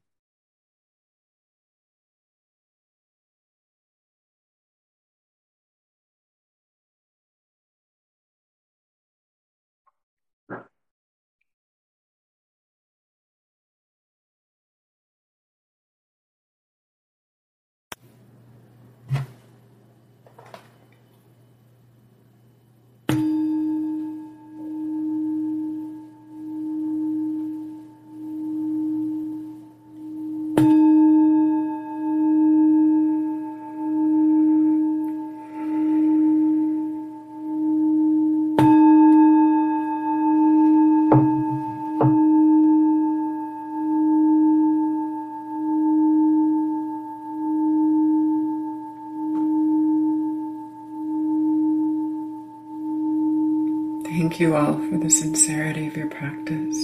Thank 54.35 54.49
you 54.49 54.57
all 54.57 54.74
for 54.91 54.99
the 54.99 55.11
sincerity 55.11 55.87
of 55.87 55.97
your 55.97 56.11
practice. 56.11 56.76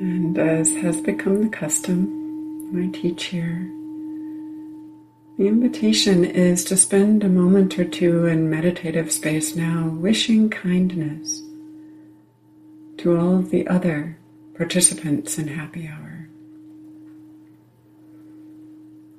And 0.00 0.36
as 0.36 0.74
has 0.74 1.00
become 1.00 1.40
the 1.40 1.48
custom, 1.48 2.72
I 2.76 2.88
teach 2.88 3.26
here, 3.26 3.70
the 5.38 5.46
invitation 5.46 6.24
is 6.24 6.64
to 6.64 6.76
spend 6.76 7.22
a 7.22 7.28
moment 7.28 7.78
or 7.78 7.84
two 7.84 8.26
in 8.26 8.50
meditative 8.50 9.12
space 9.12 9.54
now, 9.54 9.86
wishing 9.86 10.50
kindness 10.50 11.40
to 12.96 13.16
all 13.16 13.36
of 13.36 13.50
the 13.50 13.68
other 13.68 14.18
participants 14.56 15.38
in 15.38 15.46
happy 15.46 15.86
hour. 15.86 16.28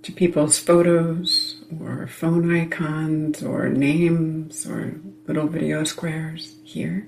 To 0.01 0.11
people's 0.11 0.59
photos, 0.59 1.55
or 1.82 2.07
phone 2.07 2.55
icons 2.55 3.43
or 3.43 3.70
names 3.70 4.66
or 4.66 4.99
little 5.28 5.48
video 5.48 5.84
squares 5.84 6.56
here. 6.64 7.08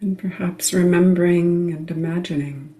And 0.00 0.18
perhaps 0.18 0.72
remembering 0.72 1.72
and 1.72 1.90
imagining 1.90 2.74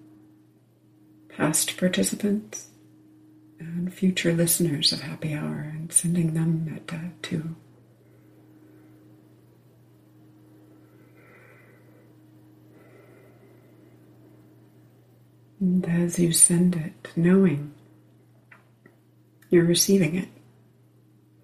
past 1.28 1.76
participants 1.76 2.68
and 3.58 3.92
future 3.92 4.32
listeners 4.32 4.92
of 4.92 5.00
Happy 5.00 5.34
Hour 5.34 5.72
and 5.74 5.92
sending 5.92 6.34
them 6.34 6.64
metta 6.64 6.96
uh, 6.96 7.08
too. 7.22 7.56
And 15.60 15.84
as 15.88 16.18
you 16.20 16.32
send 16.32 16.76
it, 16.76 17.08
knowing 17.16 17.74
you're 19.50 19.64
receiving 19.64 20.14
it 20.14 20.28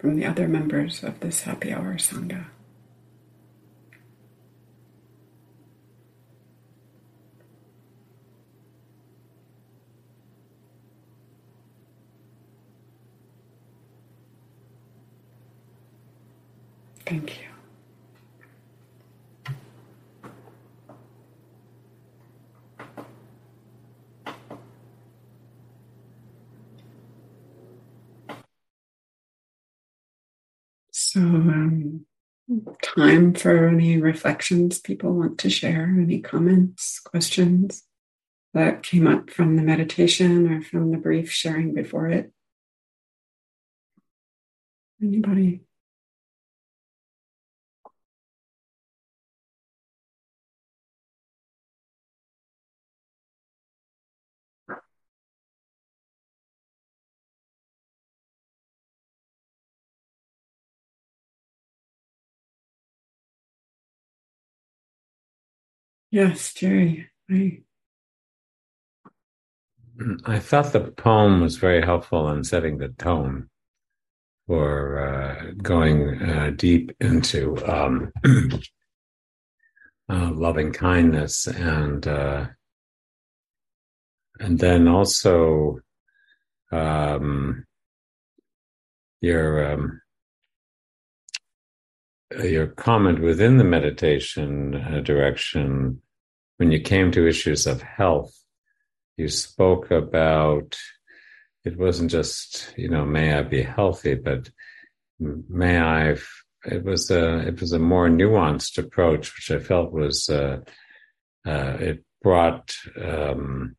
from 0.05 0.17
the 0.17 0.27
other 0.27 0.47
members 0.47 1.03
of 1.03 1.19
this 1.21 1.41
happy 1.45 1.73
hour 1.73 1.95
Sangha. 1.95 2.45
Thank 17.07 17.41
you. 17.41 17.54
So, 31.15 31.21
um, 31.21 32.07
time 32.83 33.35
for 33.35 33.69
any 33.69 34.01
reflections 34.01 34.81
people 34.81 35.15
want 35.15 35.39
to 35.39 35.49
share, 35.49 35.85
any 35.97 36.21
comments, 36.21 36.99
questions 36.99 37.85
that 38.53 38.83
came 38.83 39.07
up 39.07 39.31
from 39.31 39.55
the 39.55 39.63
meditation 39.63 40.53
or 40.53 40.61
from 40.61 40.91
the 40.91 40.97
brief 40.97 41.31
sharing 41.31 41.73
before 41.73 42.09
it. 42.09 42.33
Anybody? 45.01 45.64
Yes, 66.15 66.55
Jerry. 66.55 67.11
I... 67.29 67.59
I 70.25 70.39
thought 70.39 70.73
the 70.73 70.93
poem 70.97 71.41
was 71.41 71.57
very 71.57 71.83
helpful 71.83 72.29
in 72.29 72.45
setting 72.45 72.79
the 72.79 72.91
tone 72.91 73.51
for 74.47 75.01
uh, 75.01 75.51
going 75.61 76.23
uh, 76.23 76.53
deep 76.55 76.93
into 77.01 77.57
um, 77.67 78.13
uh, 80.09 80.31
loving 80.31 80.73
kindness 80.73 81.49
and 81.49 82.07
uh, 82.07 82.47
and 84.39 84.61
then 84.61 84.87
also 84.87 85.81
um, 86.71 87.65
your 89.21 89.73
um, 89.73 90.01
your 92.41 92.69
comment 92.69 93.21
within 93.21 93.59
the 93.59 93.65
meditation 93.65 94.77
uh, 94.77 95.01
direction 95.01 96.01
when 96.57 96.71
you 96.71 96.81
came 96.81 97.11
to 97.13 97.29
issues 97.29 97.67
of 97.67 97.83
health, 97.83 98.35
you 99.17 99.29
spoke 99.29 99.91
about 99.91 100.77
it 101.65 101.79
wasn't 101.79 102.11
just 102.11 102.75
you 102.77 102.89
know 102.89 103.05
may 103.05 103.35
I 103.35 103.43
be 103.43 103.63
healthy, 103.63 104.15
but 104.15 104.51
may 105.19 105.79
I. 105.79 106.17
It 106.67 106.83
was 106.83 107.11
a 107.11 107.47
it 107.47 107.61
was 107.61 107.73
a 107.73 107.79
more 107.79 108.09
nuanced 108.09 108.79
approach, 108.79 109.35
which 109.35 109.51
I 109.51 109.63
felt 109.63 109.93
was 109.93 110.29
uh, 110.31 110.61
uh, 111.47 111.77
it 111.79 112.05
brought 112.23 112.75
um, 113.01 113.77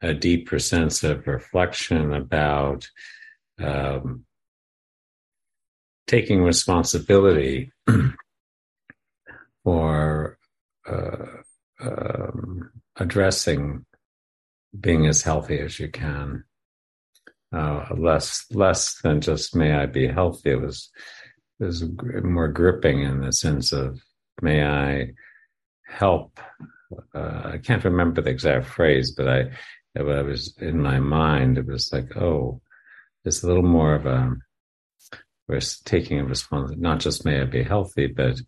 a 0.00 0.14
deeper 0.14 0.58
sense 0.58 1.04
of 1.04 1.26
reflection 1.26 2.14
about 2.14 2.88
um, 3.58 4.24
taking 6.06 6.42
responsibility 6.42 7.72
for 9.64 10.38
uh, 10.86 11.37
um, 11.80 12.70
addressing 12.96 13.84
being 14.78 15.06
as 15.06 15.22
healthy 15.22 15.58
as 15.58 15.78
you 15.78 15.88
can. 15.88 16.44
Uh, 17.50 17.86
less 17.96 18.44
less 18.50 19.00
than 19.00 19.22
just 19.22 19.56
may 19.56 19.72
I 19.72 19.86
be 19.86 20.06
healthy. 20.06 20.50
It 20.50 20.60
was 20.60 20.90
it 21.60 21.64
was 21.64 21.84
more 22.22 22.48
gripping 22.48 23.02
in 23.02 23.20
the 23.20 23.32
sense 23.32 23.72
of 23.72 24.00
may 24.42 24.64
I 24.64 25.12
help. 25.86 26.38
Uh, 27.14 27.52
I 27.54 27.58
can't 27.58 27.84
remember 27.84 28.20
the 28.20 28.30
exact 28.30 28.66
phrase, 28.66 29.12
but 29.12 29.28
I 29.28 29.50
it 29.94 30.02
was 30.02 30.54
in 30.60 30.82
my 30.82 31.00
mind. 31.00 31.58
It 31.58 31.66
was 31.66 31.92
like, 31.92 32.16
oh, 32.16 32.60
it's 33.24 33.42
a 33.42 33.46
little 33.46 33.62
more 33.62 33.94
of 33.94 34.06
a 34.06 34.36
we're 35.48 35.60
taking 35.84 36.20
a 36.20 36.24
response. 36.24 36.72
Not 36.76 37.00
just 37.00 37.24
may 37.24 37.40
I 37.40 37.44
be 37.44 37.62
healthy, 37.62 38.06
but 38.06 38.40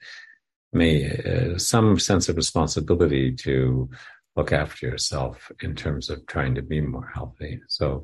me 0.72 1.10
uh, 1.10 1.58
some 1.58 1.98
sense 1.98 2.28
of 2.28 2.36
responsibility 2.36 3.32
to 3.32 3.90
look 4.36 4.52
after 4.52 4.86
yourself 4.86 5.50
in 5.60 5.74
terms 5.74 6.10
of 6.10 6.26
trying 6.26 6.54
to 6.54 6.62
be 6.62 6.80
more 6.80 7.10
healthy. 7.14 7.60
So 7.68 8.02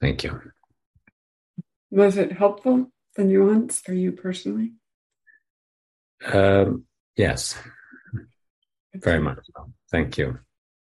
thank 0.00 0.24
you. 0.24 0.40
Was 1.90 2.16
it 2.16 2.32
helpful, 2.32 2.90
the 3.16 3.24
nuance 3.24 3.80
for 3.80 3.92
you 3.92 4.12
personally? 4.12 4.72
Um, 6.24 6.84
yes, 7.16 7.58
very 8.94 9.20
much 9.20 9.38
so. 9.54 9.72
Thank 9.90 10.18
you. 10.18 10.38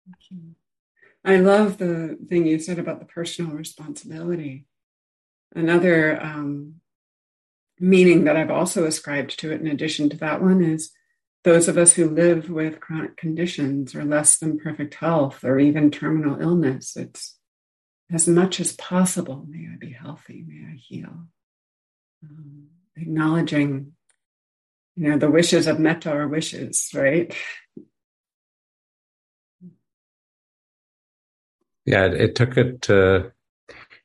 Thank 0.05 0.17
you. 0.29 0.55
I 1.23 1.37
love 1.37 1.79
the 1.79 2.17
thing 2.29 2.45
you 2.45 2.59
said 2.59 2.77
about 2.77 2.99
the 2.99 3.05
personal 3.05 3.51
responsibility. 3.51 4.67
Another 5.55 6.21
um, 6.21 6.75
meaning 7.79 8.23
that 8.23 8.37
I've 8.37 8.51
also 8.51 8.85
ascribed 8.85 9.39
to 9.39 9.51
it, 9.51 9.61
in 9.61 9.67
addition 9.67 10.09
to 10.09 10.17
that 10.17 10.41
one, 10.41 10.63
is 10.63 10.91
those 11.43 11.67
of 11.67 11.77
us 11.77 11.93
who 11.93 12.09
live 12.09 12.49
with 12.49 12.79
chronic 12.79 13.17
conditions 13.17 13.93
or 13.93 14.03
less 14.03 14.37
than 14.37 14.59
perfect 14.59 14.95
health 14.95 15.43
or 15.43 15.59
even 15.59 15.91
terminal 15.91 16.41
illness. 16.41 16.95
It's 16.95 17.37
as 18.11 18.27
much 18.27 18.59
as 18.59 18.73
possible, 18.73 19.45
may 19.47 19.67
I 19.71 19.77
be 19.77 19.91
healthy, 19.91 20.43
may 20.47 20.73
I 20.73 20.75
heal. 20.75 21.27
Um, 22.23 22.67
acknowledging, 22.95 23.93
you 24.95 25.09
know, 25.09 25.17
the 25.17 25.29
wishes 25.29 25.67
of 25.67 25.79
metta 25.79 26.11
are 26.11 26.27
wishes, 26.27 26.89
right? 26.93 27.35
Yeah, 31.85 32.05
it, 32.05 32.35
took 32.35 32.57
it. 32.57 32.89
Uh, 32.89 33.29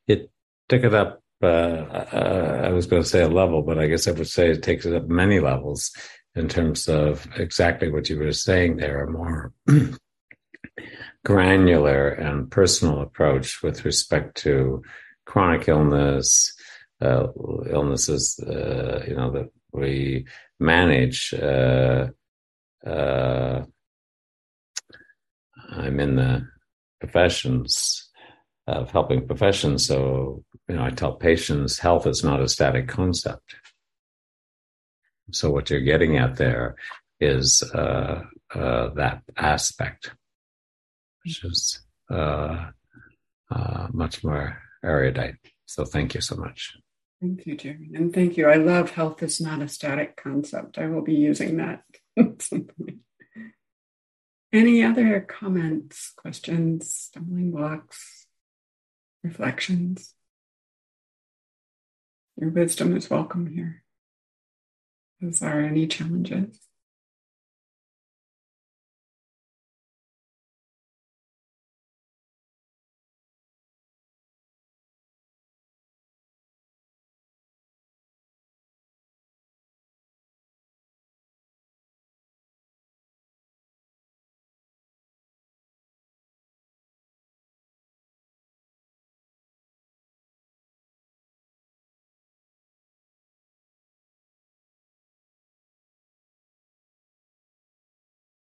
it 0.06 0.30
took 0.68 0.84
it 0.84 0.94
up. 0.94 1.19
Uh, 1.42 2.64
I 2.64 2.70
was 2.70 2.86
going 2.86 3.02
to 3.02 3.08
say 3.08 3.22
a 3.22 3.28
level, 3.28 3.62
but 3.62 3.78
I 3.78 3.86
guess 3.86 4.06
I 4.06 4.12
would 4.12 4.28
say 4.28 4.50
it 4.50 4.62
takes 4.62 4.84
it 4.84 4.94
up 4.94 5.08
many 5.08 5.40
levels 5.40 5.90
in 6.34 6.48
terms 6.48 6.88
of 6.88 7.26
exactly 7.36 7.90
what 7.90 8.10
you 8.10 8.18
were 8.18 8.32
saying 8.32 8.76
there, 8.76 9.04
a 9.04 9.10
more 9.10 9.52
granular 11.24 12.08
and 12.08 12.50
personal 12.50 13.00
approach 13.00 13.62
with 13.62 13.84
respect 13.84 14.36
to 14.38 14.82
chronic 15.24 15.68
illness, 15.68 16.52
uh, 17.00 17.28
illnesses, 17.70 18.38
uh, 18.40 19.02
you 19.08 19.16
know, 19.16 19.30
that 19.30 19.48
we 19.72 20.26
manage. 20.58 21.32
Uh, 21.34 22.08
uh 22.86 23.64
I'm 25.72 26.00
in 26.00 26.16
the 26.16 26.48
professions 26.98 28.09
of 28.72 28.90
helping 28.90 29.26
professions. 29.26 29.86
So, 29.86 30.44
you 30.68 30.76
know, 30.76 30.84
I 30.84 30.90
tell 30.90 31.12
patients 31.12 31.78
health 31.78 32.06
is 32.06 32.24
not 32.24 32.40
a 32.40 32.48
static 32.48 32.88
concept. 32.88 33.54
So 35.32 35.50
what 35.50 35.70
you're 35.70 35.80
getting 35.80 36.16
at 36.16 36.36
there 36.36 36.76
is 37.20 37.62
uh, 37.74 38.22
uh, 38.54 38.88
that 38.94 39.22
aspect, 39.36 40.12
which 41.24 41.44
is 41.44 41.80
uh, 42.10 42.70
uh 43.50 43.86
much 43.92 44.24
more 44.24 44.58
erudite. 44.82 45.36
So 45.66 45.84
thank 45.84 46.14
you 46.14 46.20
so 46.20 46.36
much. 46.36 46.76
Thank 47.20 47.46
you, 47.46 47.56
Jerry. 47.56 47.90
And 47.94 48.12
thank 48.12 48.36
you. 48.36 48.48
I 48.48 48.56
love 48.56 48.90
health 48.90 49.22
is 49.22 49.40
not 49.40 49.60
a 49.60 49.68
static 49.68 50.16
concept. 50.16 50.78
I 50.78 50.86
will 50.86 51.02
be 51.02 51.14
using 51.14 51.58
that 51.58 51.84
Any 54.52 54.82
other 54.82 55.20
comments, 55.20 56.12
questions, 56.16 56.92
stumbling 56.92 57.52
blocks, 57.52 58.19
reflections? 59.22 60.14
Your 62.36 62.50
wisdom 62.50 62.96
is 62.96 63.10
welcome 63.10 63.46
here. 63.46 63.82
Those 65.20 65.42
are 65.42 65.60
any 65.60 65.86
challenges. 65.86 66.58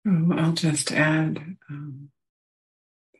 Oh, 0.07 0.33
I'll 0.33 0.53
just 0.53 0.91
add. 0.91 1.57
Um, 1.69 2.09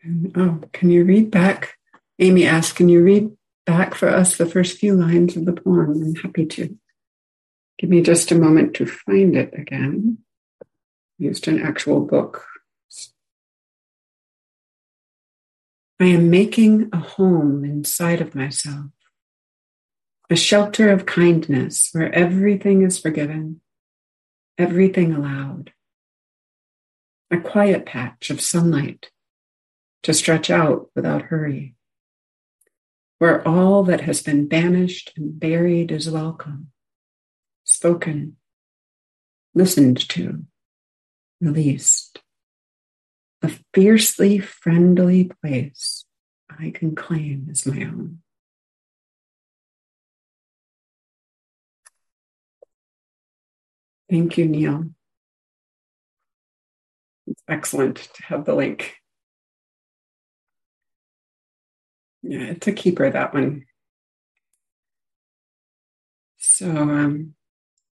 and, 0.03 0.31
oh, 0.38 0.61
can 0.71 0.89
you 0.91 1.03
read 1.03 1.31
back? 1.31 1.77
Amy 2.19 2.45
asked, 2.45 2.75
can 2.75 2.89
you 2.89 3.01
read 3.01 3.31
back 3.65 3.95
for 3.95 4.07
us 4.07 4.38
the 4.38 4.45
first 4.45 4.77
few 4.77 4.93
lines 4.93 5.36
of 5.36 5.45
the 5.45 5.53
poem? 5.53 5.91
I'm 5.91 6.15
happy 6.15 6.45
to. 6.45 6.77
Give 7.79 7.89
me 7.89 8.01
just 8.01 8.31
a 8.31 8.36
moment 8.36 8.75
to 8.75 8.86
find 8.86 9.36
it 9.36 9.53
again. 9.57 10.19
Used 11.17 11.47
an 11.47 11.61
actual 11.61 12.01
book. 12.01 12.45
I 15.99 16.05
am 16.05 16.29
making 16.29 16.89
a 16.93 16.97
home 16.97 17.63
inside 17.63 18.21
of 18.21 18.36
myself, 18.36 18.91
a 20.29 20.36
shelter 20.36 20.91
of 20.91 21.05
kindness 21.05 21.89
where 21.93 22.13
everything 22.13 22.81
is 22.81 22.99
forgiven, 22.99 23.61
everything 24.57 25.13
allowed 25.13 25.71
a 27.36 27.41
quiet 27.41 27.86
patch 27.86 28.29
of 28.29 28.39
sunlight 28.39 29.11
to 30.03 30.13
stretch 30.13 30.49
out 30.49 30.89
without 30.95 31.23
hurry, 31.23 31.75
where 33.17 33.45
all 33.45 33.83
that 33.83 34.01
has 34.01 34.21
been 34.21 34.47
banished 34.47 35.11
and 35.17 35.38
buried 35.38 35.91
is 35.91 36.09
welcome, 36.09 36.71
spoken, 37.65 38.38
listened 39.53 39.99
to, 40.09 40.45
released. 41.41 42.21
A 43.41 43.51
fiercely 43.73 44.39
friendly 44.39 45.29
place 45.41 46.05
I 46.49 46.71
can 46.71 46.95
claim 46.95 47.47
as 47.51 47.65
my 47.65 47.83
own. 47.83 48.19
Thank 54.09 54.38
you, 54.38 54.47
Neil. 54.47 54.86
It's 57.28 57.41
excellent 57.47 57.97
to 57.97 58.23
have 58.23 58.45
the 58.45 58.55
link. 58.55 58.95
Yeah, 62.21 62.51
it's 62.51 62.67
a 62.67 62.71
keeper, 62.71 63.09
that 63.09 63.34
one. 63.34 63.65
So, 66.38 66.69
um, 66.69 67.36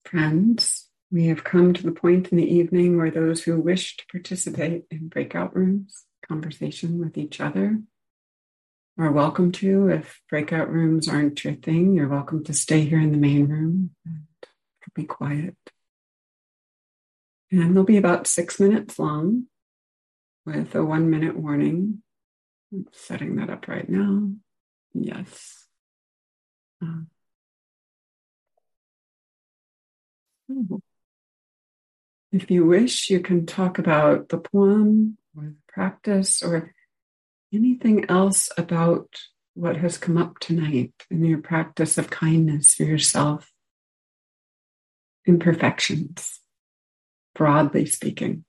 friends, 0.05 0.89
we 1.11 1.27
have 1.27 1.45
come 1.45 1.73
to 1.75 1.83
the 1.83 1.93
point 1.93 2.29
in 2.29 2.39
the 2.39 2.55
evening 2.55 2.97
where 2.97 3.11
those 3.11 3.43
who 3.43 3.61
wish 3.61 3.97
to 3.97 4.05
participate 4.11 4.85
in 4.91 5.09
breakout 5.09 5.55
rooms, 5.55 6.05
conversation 6.27 6.99
with 6.99 7.17
each 7.17 7.41
other, 7.41 7.81
are 8.99 9.13
welcome 9.13 9.53
to. 9.53 9.89
If 9.89 10.21
breakout 10.31 10.71
rooms 10.71 11.09
aren't 11.09 11.45
your 11.45 11.55
thing, 11.55 11.95
you're 11.95 12.09
welcome 12.09 12.43
to 12.45 12.55
stay 12.55 12.81
here 12.85 13.01
in 13.01 13.13
the 13.13 13.19
main 13.19 13.47
room 13.49 13.91
and 14.05 14.27
be 14.95 15.05
quiet. 15.05 15.57
And 17.51 17.77
they'll 17.77 17.85
be 17.85 17.97
about 17.97 18.27
six 18.27 18.59
minutes 18.59 18.99
long 18.99 19.47
with 20.45 20.75
a 20.75 20.85
one 20.85 21.11
minute 21.11 21.37
warning. 21.37 22.03
I'm 22.73 22.87
setting 22.93 23.37
that 23.37 23.51
up 23.51 23.69
right 23.69 23.89
now. 23.89 24.33
Yes. 24.93 25.67
Uh, 26.83 27.03
if 32.33 32.51
you 32.51 32.67
wish, 32.67 33.11
you 33.11 33.21
can 33.21 33.47
talk 33.47 33.79
about 33.79 34.29
the 34.29 34.39
poem 34.39 35.19
or 35.37 35.45
the 35.45 35.57
practice 35.69 36.43
or 36.43 36.75
anything 37.53 38.09
else 38.09 38.51
about 38.59 39.09
what 39.55 39.77
has 39.77 39.99
come 39.99 40.19
up 40.19 40.39
tonight 40.41 40.93
in 41.11 41.25
your 41.25 41.39
practice 41.39 41.97
of 41.97 42.11
kindness 42.11 42.75
for 42.75 42.83
yourself, 42.83 43.51
imperfections 45.27 46.41
broadly 47.37 47.87
speaking. 47.87 48.45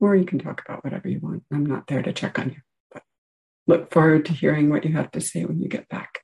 Or 0.00 0.14
you 0.14 0.24
can 0.24 0.38
talk 0.38 0.62
about 0.64 0.84
whatever 0.84 1.08
you 1.08 1.18
want. 1.20 1.44
I'm 1.52 1.64
not 1.64 1.86
there 1.86 2.02
to 2.02 2.12
check 2.12 2.38
on 2.38 2.50
you, 2.50 2.56
but 2.92 3.02
look 3.66 3.90
forward 3.92 4.26
to 4.26 4.32
hearing 4.32 4.68
what 4.68 4.84
you 4.84 4.92
have 4.92 5.10
to 5.12 5.20
say 5.20 5.44
when 5.44 5.60
you 5.60 5.68
get 5.68 5.88
back. 5.88 6.20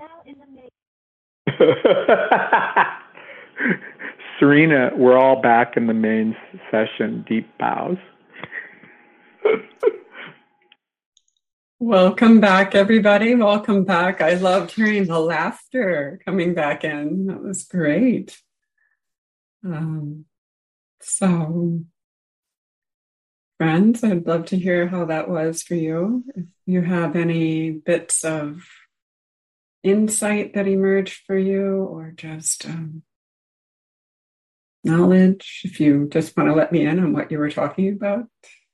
Are 0.00 0.22
in 0.24 0.36
the 0.38 0.46
main. 0.46 0.70
Serena, 4.38 4.92
we're 4.96 5.18
all 5.18 5.42
back 5.42 5.76
in 5.76 5.86
the 5.86 5.94
main 5.94 6.36
session. 6.70 7.24
Deep 7.28 7.46
bows. 7.58 7.98
Welcome 11.78 12.40
back, 12.40 12.74
everybody. 12.74 13.34
Welcome 13.34 13.84
back. 13.84 14.20
I 14.20 14.34
loved 14.34 14.72
hearing 14.72 15.06
the 15.06 15.18
laughter 15.18 16.20
coming 16.24 16.54
back 16.54 16.84
in. 16.84 17.26
That 17.26 17.42
was 17.42 17.64
great. 17.64 18.38
Um, 19.64 20.26
so, 21.00 21.84
friends, 23.58 24.04
I'd 24.04 24.26
love 24.26 24.46
to 24.46 24.58
hear 24.58 24.88
how 24.88 25.06
that 25.06 25.28
was 25.28 25.62
for 25.62 25.74
you. 25.74 26.24
If 26.34 26.44
you 26.66 26.82
have 26.82 27.16
any 27.16 27.70
bits 27.70 28.24
of 28.24 28.62
insight 29.82 30.54
that 30.54 30.66
emerged 30.66 31.22
for 31.26 31.36
you, 31.36 31.84
or 31.84 32.12
just 32.14 32.66
um, 32.66 33.02
knowledge, 34.84 35.62
if 35.64 35.80
you 35.80 36.08
just 36.10 36.36
want 36.36 36.48
to 36.48 36.54
let 36.54 36.72
me 36.72 36.86
in 36.86 36.98
on 36.98 37.12
what 37.12 37.30
you 37.30 37.38
were 37.38 37.50
talking 37.50 37.92
about, 37.92 38.26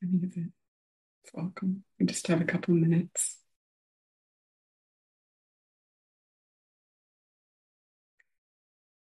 any 0.03 0.25
of 0.25 0.37
it, 0.37 0.51
it's 1.25 1.35
welcome. 1.35 1.85
We 1.99 2.07
just 2.07 2.27
have 2.29 2.41
a 2.41 2.45
couple 2.45 2.75
of 2.75 2.81
minutes. 2.81 3.37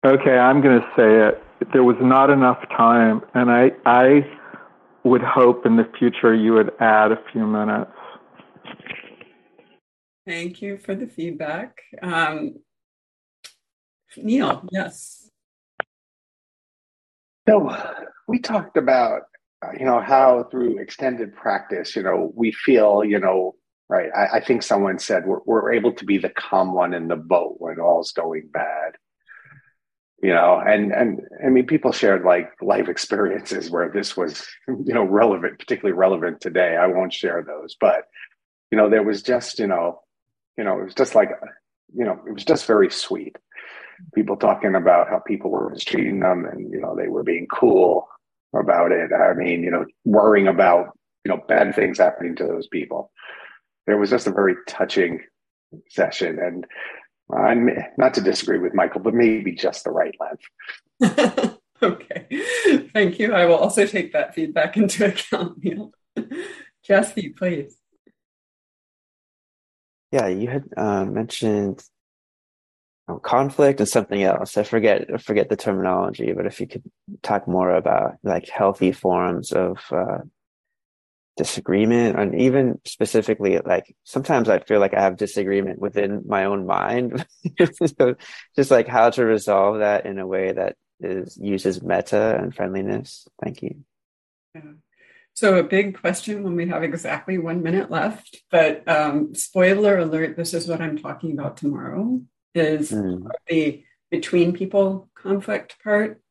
Okay, 0.04 0.36
I'm 0.36 0.60
going 0.60 0.80
to 0.80 0.86
say 0.96 1.28
it. 1.28 1.42
There 1.72 1.84
was 1.84 1.96
not 2.00 2.30
enough 2.30 2.58
time, 2.76 3.22
and 3.34 3.50
I, 3.50 3.70
I 3.86 4.26
would 5.04 5.22
hope 5.22 5.64
in 5.64 5.76
the 5.76 5.88
future 5.96 6.34
you 6.34 6.54
would 6.54 6.72
add 6.80 7.12
a 7.12 7.18
few 7.32 7.46
minutes. 7.46 7.90
Thank 10.26 10.62
you 10.62 10.78
for 10.78 10.94
the 10.94 11.06
feedback. 11.06 11.78
Um, 12.00 12.54
Neil, 14.16 14.64
yes. 14.70 15.28
So 17.48 17.76
we 18.28 18.38
talked 18.38 18.76
about, 18.76 19.22
uh, 19.64 19.72
you 19.78 19.84
know, 19.84 20.00
how 20.00 20.44
through 20.50 20.78
extended 20.78 21.34
practice, 21.34 21.96
you 21.96 22.02
know, 22.02 22.32
we 22.36 22.52
feel, 22.52 23.02
you 23.02 23.18
know, 23.18 23.56
right. 23.88 24.10
I, 24.14 24.36
I 24.36 24.44
think 24.44 24.62
someone 24.62 24.98
said 24.98 25.26
we're, 25.26 25.40
we're 25.44 25.72
able 25.72 25.92
to 25.94 26.04
be 26.04 26.18
the 26.18 26.30
calm 26.30 26.72
one 26.72 26.94
in 26.94 27.08
the 27.08 27.16
boat 27.16 27.56
when 27.58 27.80
all's 27.80 28.12
going 28.12 28.48
bad 28.52 28.92
you 30.22 30.32
know 30.32 30.62
and 30.64 30.92
and 30.92 31.20
i 31.44 31.48
mean 31.48 31.66
people 31.66 31.92
shared 31.92 32.22
like 32.22 32.50
life 32.62 32.88
experiences 32.88 33.70
where 33.70 33.90
this 33.90 34.16
was 34.16 34.46
you 34.68 34.94
know 34.94 35.04
relevant 35.04 35.58
particularly 35.58 35.96
relevant 35.96 36.40
today 36.40 36.76
i 36.76 36.86
won't 36.86 37.12
share 37.12 37.44
those 37.44 37.76
but 37.80 38.04
you 38.70 38.78
know 38.78 38.88
there 38.88 39.02
was 39.02 39.22
just 39.22 39.58
you 39.58 39.66
know 39.66 40.00
you 40.56 40.64
know 40.64 40.78
it 40.80 40.84
was 40.84 40.94
just 40.94 41.14
like 41.14 41.30
you 41.94 42.04
know 42.04 42.20
it 42.26 42.32
was 42.32 42.44
just 42.44 42.66
very 42.66 42.90
sweet 42.90 43.36
people 44.14 44.36
talking 44.36 44.74
about 44.74 45.08
how 45.08 45.18
people 45.18 45.50
were 45.50 45.70
mistreating 45.70 46.20
them 46.20 46.44
and 46.44 46.72
you 46.72 46.80
know 46.80 46.94
they 46.96 47.08
were 47.08 47.22
being 47.22 47.46
cool 47.46 48.08
about 48.54 48.92
it 48.92 49.10
i 49.12 49.32
mean 49.34 49.62
you 49.62 49.70
know 49.70 49.84
worrying 50.04 50.48
about 50.48 50.96
you 51.24 51.30
know 51.30 51.40
bad 51.48 51.74
things 51.74 51.98
happening 51.98 52.34
to 52.34 52.44
those 52.44 52.66
people 52.68 53.10
there 53.86 53.98
was 53.98 54.10
just 54.10 54.26
a 54.26 54.32
very 54.32 54.56
touching 54.66 55.20
session 55.88 56.38
and 56.38 56.66
I'm 57.34 57.70
not 57.96 58.14
to 58.14 58.20
disagree 58.20 58.58
with 58.58 58.74
Michael, 58.74 59.00
but 59.00 59.14
maybe 59.14 59.52
just 59.52 59.84
the 59.84 59.90
right 59.90 60.14
length. 60.20 61.58
okay, 61.82 62.26
thank 62.92 63.18
you. 63.18 63.32
I 63.32 63.46
will 63.46 63.56
also 63.56 63.86
take 63.86 64.12
that 64.12 64.34
feedback 64.34 64.76
into 64.76 65.06
account. 65.08 65.64
Jesse, 66.84 67.30
please. 67.30 67.76
Yeah, 70.12 70.28
you 70.28 70.48
had 70.48 70.64
uh, 70.76 71.04
mentioned 71.06 71.82
oh, 73.08 73.18
conflict 73.18 73.80
and 73.80 73.88
something 73.88 74.22
else. 74.22 74.56
I 74.56 74.62
forget 74.62 75.06
I 75.12 75.16
forget 75.16 75.48
the 75.48 75.56
terminology, 75.56 76.32
but 76.32 76.46
if 76.46 76.60
you 76.60 76.68
could 76.68 76.82
talk 77.22 77.48
more 77.48 77.74
about 77.74 78.16
like 78.22 78.48
healthy 78.48 78.92
forms 78.92 79.52
of 79.52 79.78
uh, 79.90 80.18
disagreement 81.36 82.18
and 82.18 82.38
even 82.38 82.78
specifically 82.84 83.58
like 83.64 83.96
sometimes 84.04 84.50
i 84.50 84.58
feel 84.58 84.80
like 84.80 84.92
i 84.92 85.00
have 85.00 85.16
disagreement 85.16 85.78
within 85.78 86.22
my 86.26 86.44
own 86.44 86.66
mind 86.66 87.24
so 87.98 88.14
just 88.54 88.70
like 88.70 88.86
how 88.86 89.08
to 89.08 89.24
resolve 89.24 89.78
that 89.78 90.04
in 90.04 90.18
a 90.18 90.26
way 90.26 90.52
that 90.52 90.76
is 91.00 91.38
uses 91.40 91.82
metta 91.82 92.36
and 92.38 92.54
friendliness 92.54 93.26
thank 93.42 93.62
you 93.62 93.74
yeah. 94.54 94.60
So 95.34 95.58
a 95.58 95.62
big 95.62 95.98
question 95.98 96.42
when 96.42 96.56
we 96.56 96.68
have 96.68 96.82
exactly 96.82 97.38
one 97.38 97.62
minute 97.62 97.90
left 97.90 98.42
but 98.50 98.86
um, 98.88 99.34
spoiler 99.34 99.98
alert 99.98 100.36
this 100.36 100.54
is 100.54 100.66
what 100.68 100.80
i'm 100.80 100.98
talking 100.98 101.32
about 101.32 101.56
tomorrow 101.56 102.20
is 102.54 102.90
mm. 102.90 103.26
the 103.48 103.84
between 104.10 104.52
people 104.52 105.08
conflict 105.14 105.76
part 105.82 106.22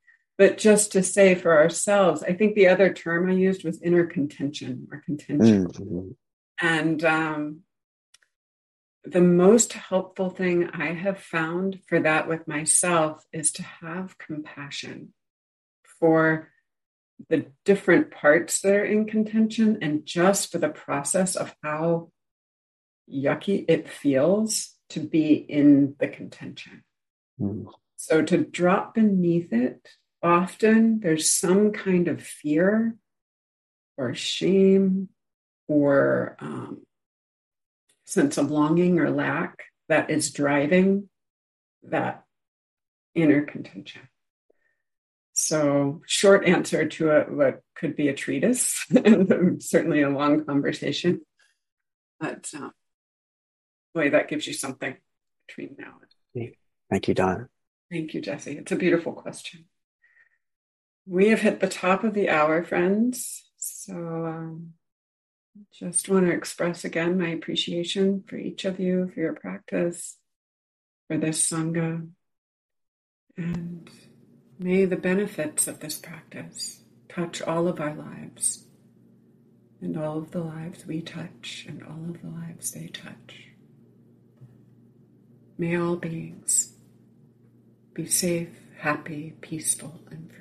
but 0.41 0.57
just 0.57 0.93
to 0.93 1.03
say 1.03 1.35
for 1.35 1.55
ourselves, 1.55 2.23
I 2.23 2.33
think 2.33 2.55
the 2.55 2.67
other 2.67 2.91
term 2.91 3.29
I 3.29 3.33
used 3.33 3.63
was 3.63 3.79
inner 3.79 4.07
contention 4.07 4.87
or 4.91 4.99
contention. 5.05 5.67
Mm-hmm. 5.67 6.07
And 6.59 7.05
um, 7.05 7.59
the 9.03 9.21
most 9.21 9.73
helpful 9.73 10.31
thing 10.31 10.67
I 10.71 10.93
have 10.93 11.19
found 11.19 11.81
for 11.87 11.99
that 11.99 12.27
with 12.27 12.47
myself 12.47 13.23
is 13.31 13.51
to 13.51 13.61
have 13.61 14.17
compassion 14.17 15.13
for 15.99 16.49
the 17.29 17.45
different 17.65 18.11
parts 18.11 18.61
that 18.61 18.73
are 18.73 18.85
in 18.85 19.05
contention 19.05 19.79
and 19.81 20.05
just 20.05 20.51
for 20.51 20.57
the 20.57 20.69
process 20.69 21.35
of 21.35 21.55
how 21.63 22.11
yucky 23.11 23.65
it 23.67 23.87
feels 23.87 24.75
to 24.89 24.99
be 24.99 25.33
in 25.33 25.95
the 25.99 26.07
contention. 26.07 26.83
Mm. 27.39 27.65
So 27.97 28.21
to 28.21 28.37
drop 28.37 28.95
beneath 28.95 29.51
it 29.53 29.87
often 30.23 30.99
there's 30.99 31.29
some 31.29 31.71
kind 31.71 32.07
of 32.07 32.21
fear 32.21 32.95
or 33.97 34.13
shame 34.13 35.09
or 35.67 36.37
um, 36.39 36.81
sense 38.05 38.37
of 38.37 38.51
longing 38.51 38.99
or 38.99 39.09
lack 39.09 39.63
that 39.89 40.09
is 40.09 40.31
driving 40.31 41.09
that 41.83 42.23
inner 43.15 43.43
contention. 43.43 44.01
So, 45.51 46.01
short 46.07 46.47
answer 46.47 46.87
to 46.87 47.11
a, 47.11 47.23
what 47.23 47.61
could 47.75 47.97
be 47.97 48.07
a 48.07 48.13
treatise, 48.13 48.85
and 48.89 49.61
certainly 49.61 50.01
a 50.01 50.09
long 50.09 50.45
conversation. 50.45 51.25
But 52.21 52.49
um, 52.55 52.71
boy, 53.93 54.11
that 54.11 54.29
gives 54.29 54.47
you 54.47 54.53
something 54.53 54.95
between 55.45 55.75
now 55.77 55.95
and. 56.01 56.53
Thank 56.89 57.09
you, 57.09 57.13
Dawn. 57.13 57.49
Thank 57.91 58.13
you, 58.13 58.21
Jesse. 58.21 58.59
It's 58.59 58.71
a 58.71 58.77
beautiful 58.77 59.11
question. 59.11 59.65
We 61.05 61.27
have 61.31 61.41
hit 61.41 61.59
the 61.59 61.67
top 61.67 62.05
of 62.05 62.13
the 62.13 62.29
hour, 62.29 62.63
friends. 62.63 63.43
So 63.57 63.93
um, 63.93 64.75
just 65.73 66.07
want 66.07 66.27
to 66.27 66.31
express 66.31 66.85
again 66.85 67.19
my 67.19 67.27
appreciation 67.27 68.23
for 68.25 68.37
each 68.37 68.63
of 68.63 68.79
you, 68.79 69.11
for 69.13 69.19
your 69.19 69.33
practice, 69.33 70.17
for 71.09 71.17
this 71.17 71.45
Sangha. 71.51 72.07
And 73.35 73.89
may 74.63 74.85
the 74.85 74.95
benefits 74.95 75.67
of 75.67 75.79
this 75.79 75.97
practice 75.97 76.81
touch 77.09 77.41
all 77.41 77.67
of 77.67 77.79
our 77.79 77.95
lives 77.95 78.65
and 79.81 79.97
all 79.97 80.19
of 80.19 80.31
the 80.31 80.39
lives 80.39 80.85
we 80.85 81.01
touch 81.01 81.65
and 81.67 81.81
all 81.83 82.05
of 82.09 82.21
the 82.21 82.29
lives 82.29 82.71
they 82.71 82.87
touch. 82.87 83.47
May 85.57 85.75
all 85.75 85.95
beings 85.95 86.75
be 87.93 88.05
safe, 88.05 88.49
happy, 88.77 89.33
peaceful, 89.41 89.99
and 90.11 90.31
free. 90.31 90.40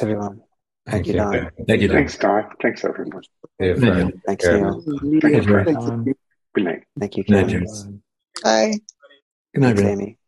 Thanks, 0.00 0.12
everyone. 0.12 0.40
Thank, 0.86 1.04
Thank 1.04 1.06
you, 1.08 1.12
Dawn. 1.12 1.50
Thank 1.68 1.82
you, 1.82 1.88
Dawn. 1.88 1.96
Thanks, 1.96 2.16
Dawn. 2.16 2.44
Thanks, 2.62 2.84
everyone. 2.84 3.22
Yeah, 3.58 3.74
Thank 3.74 4.14
you. 4.14 4.20
Thanks, 4.26 4.44
Neil. 4.46 4.80
Thank 5.20 6.06
you. 6.06 6.14
Good 6.54 6.64
night. 6.64 6.84
Thank 6.98 7.16
you, 7.18 7.24
Good 7.24 7.32
night, 7.32 7.48
Karen. 7.48 7.66
James. 7.66 7.86
Hi. 8.42 8.72
Good 9.52 9.60
night, 9.60 9.76
Thanks, 9.76 9.82
Amy. 9.82 10.18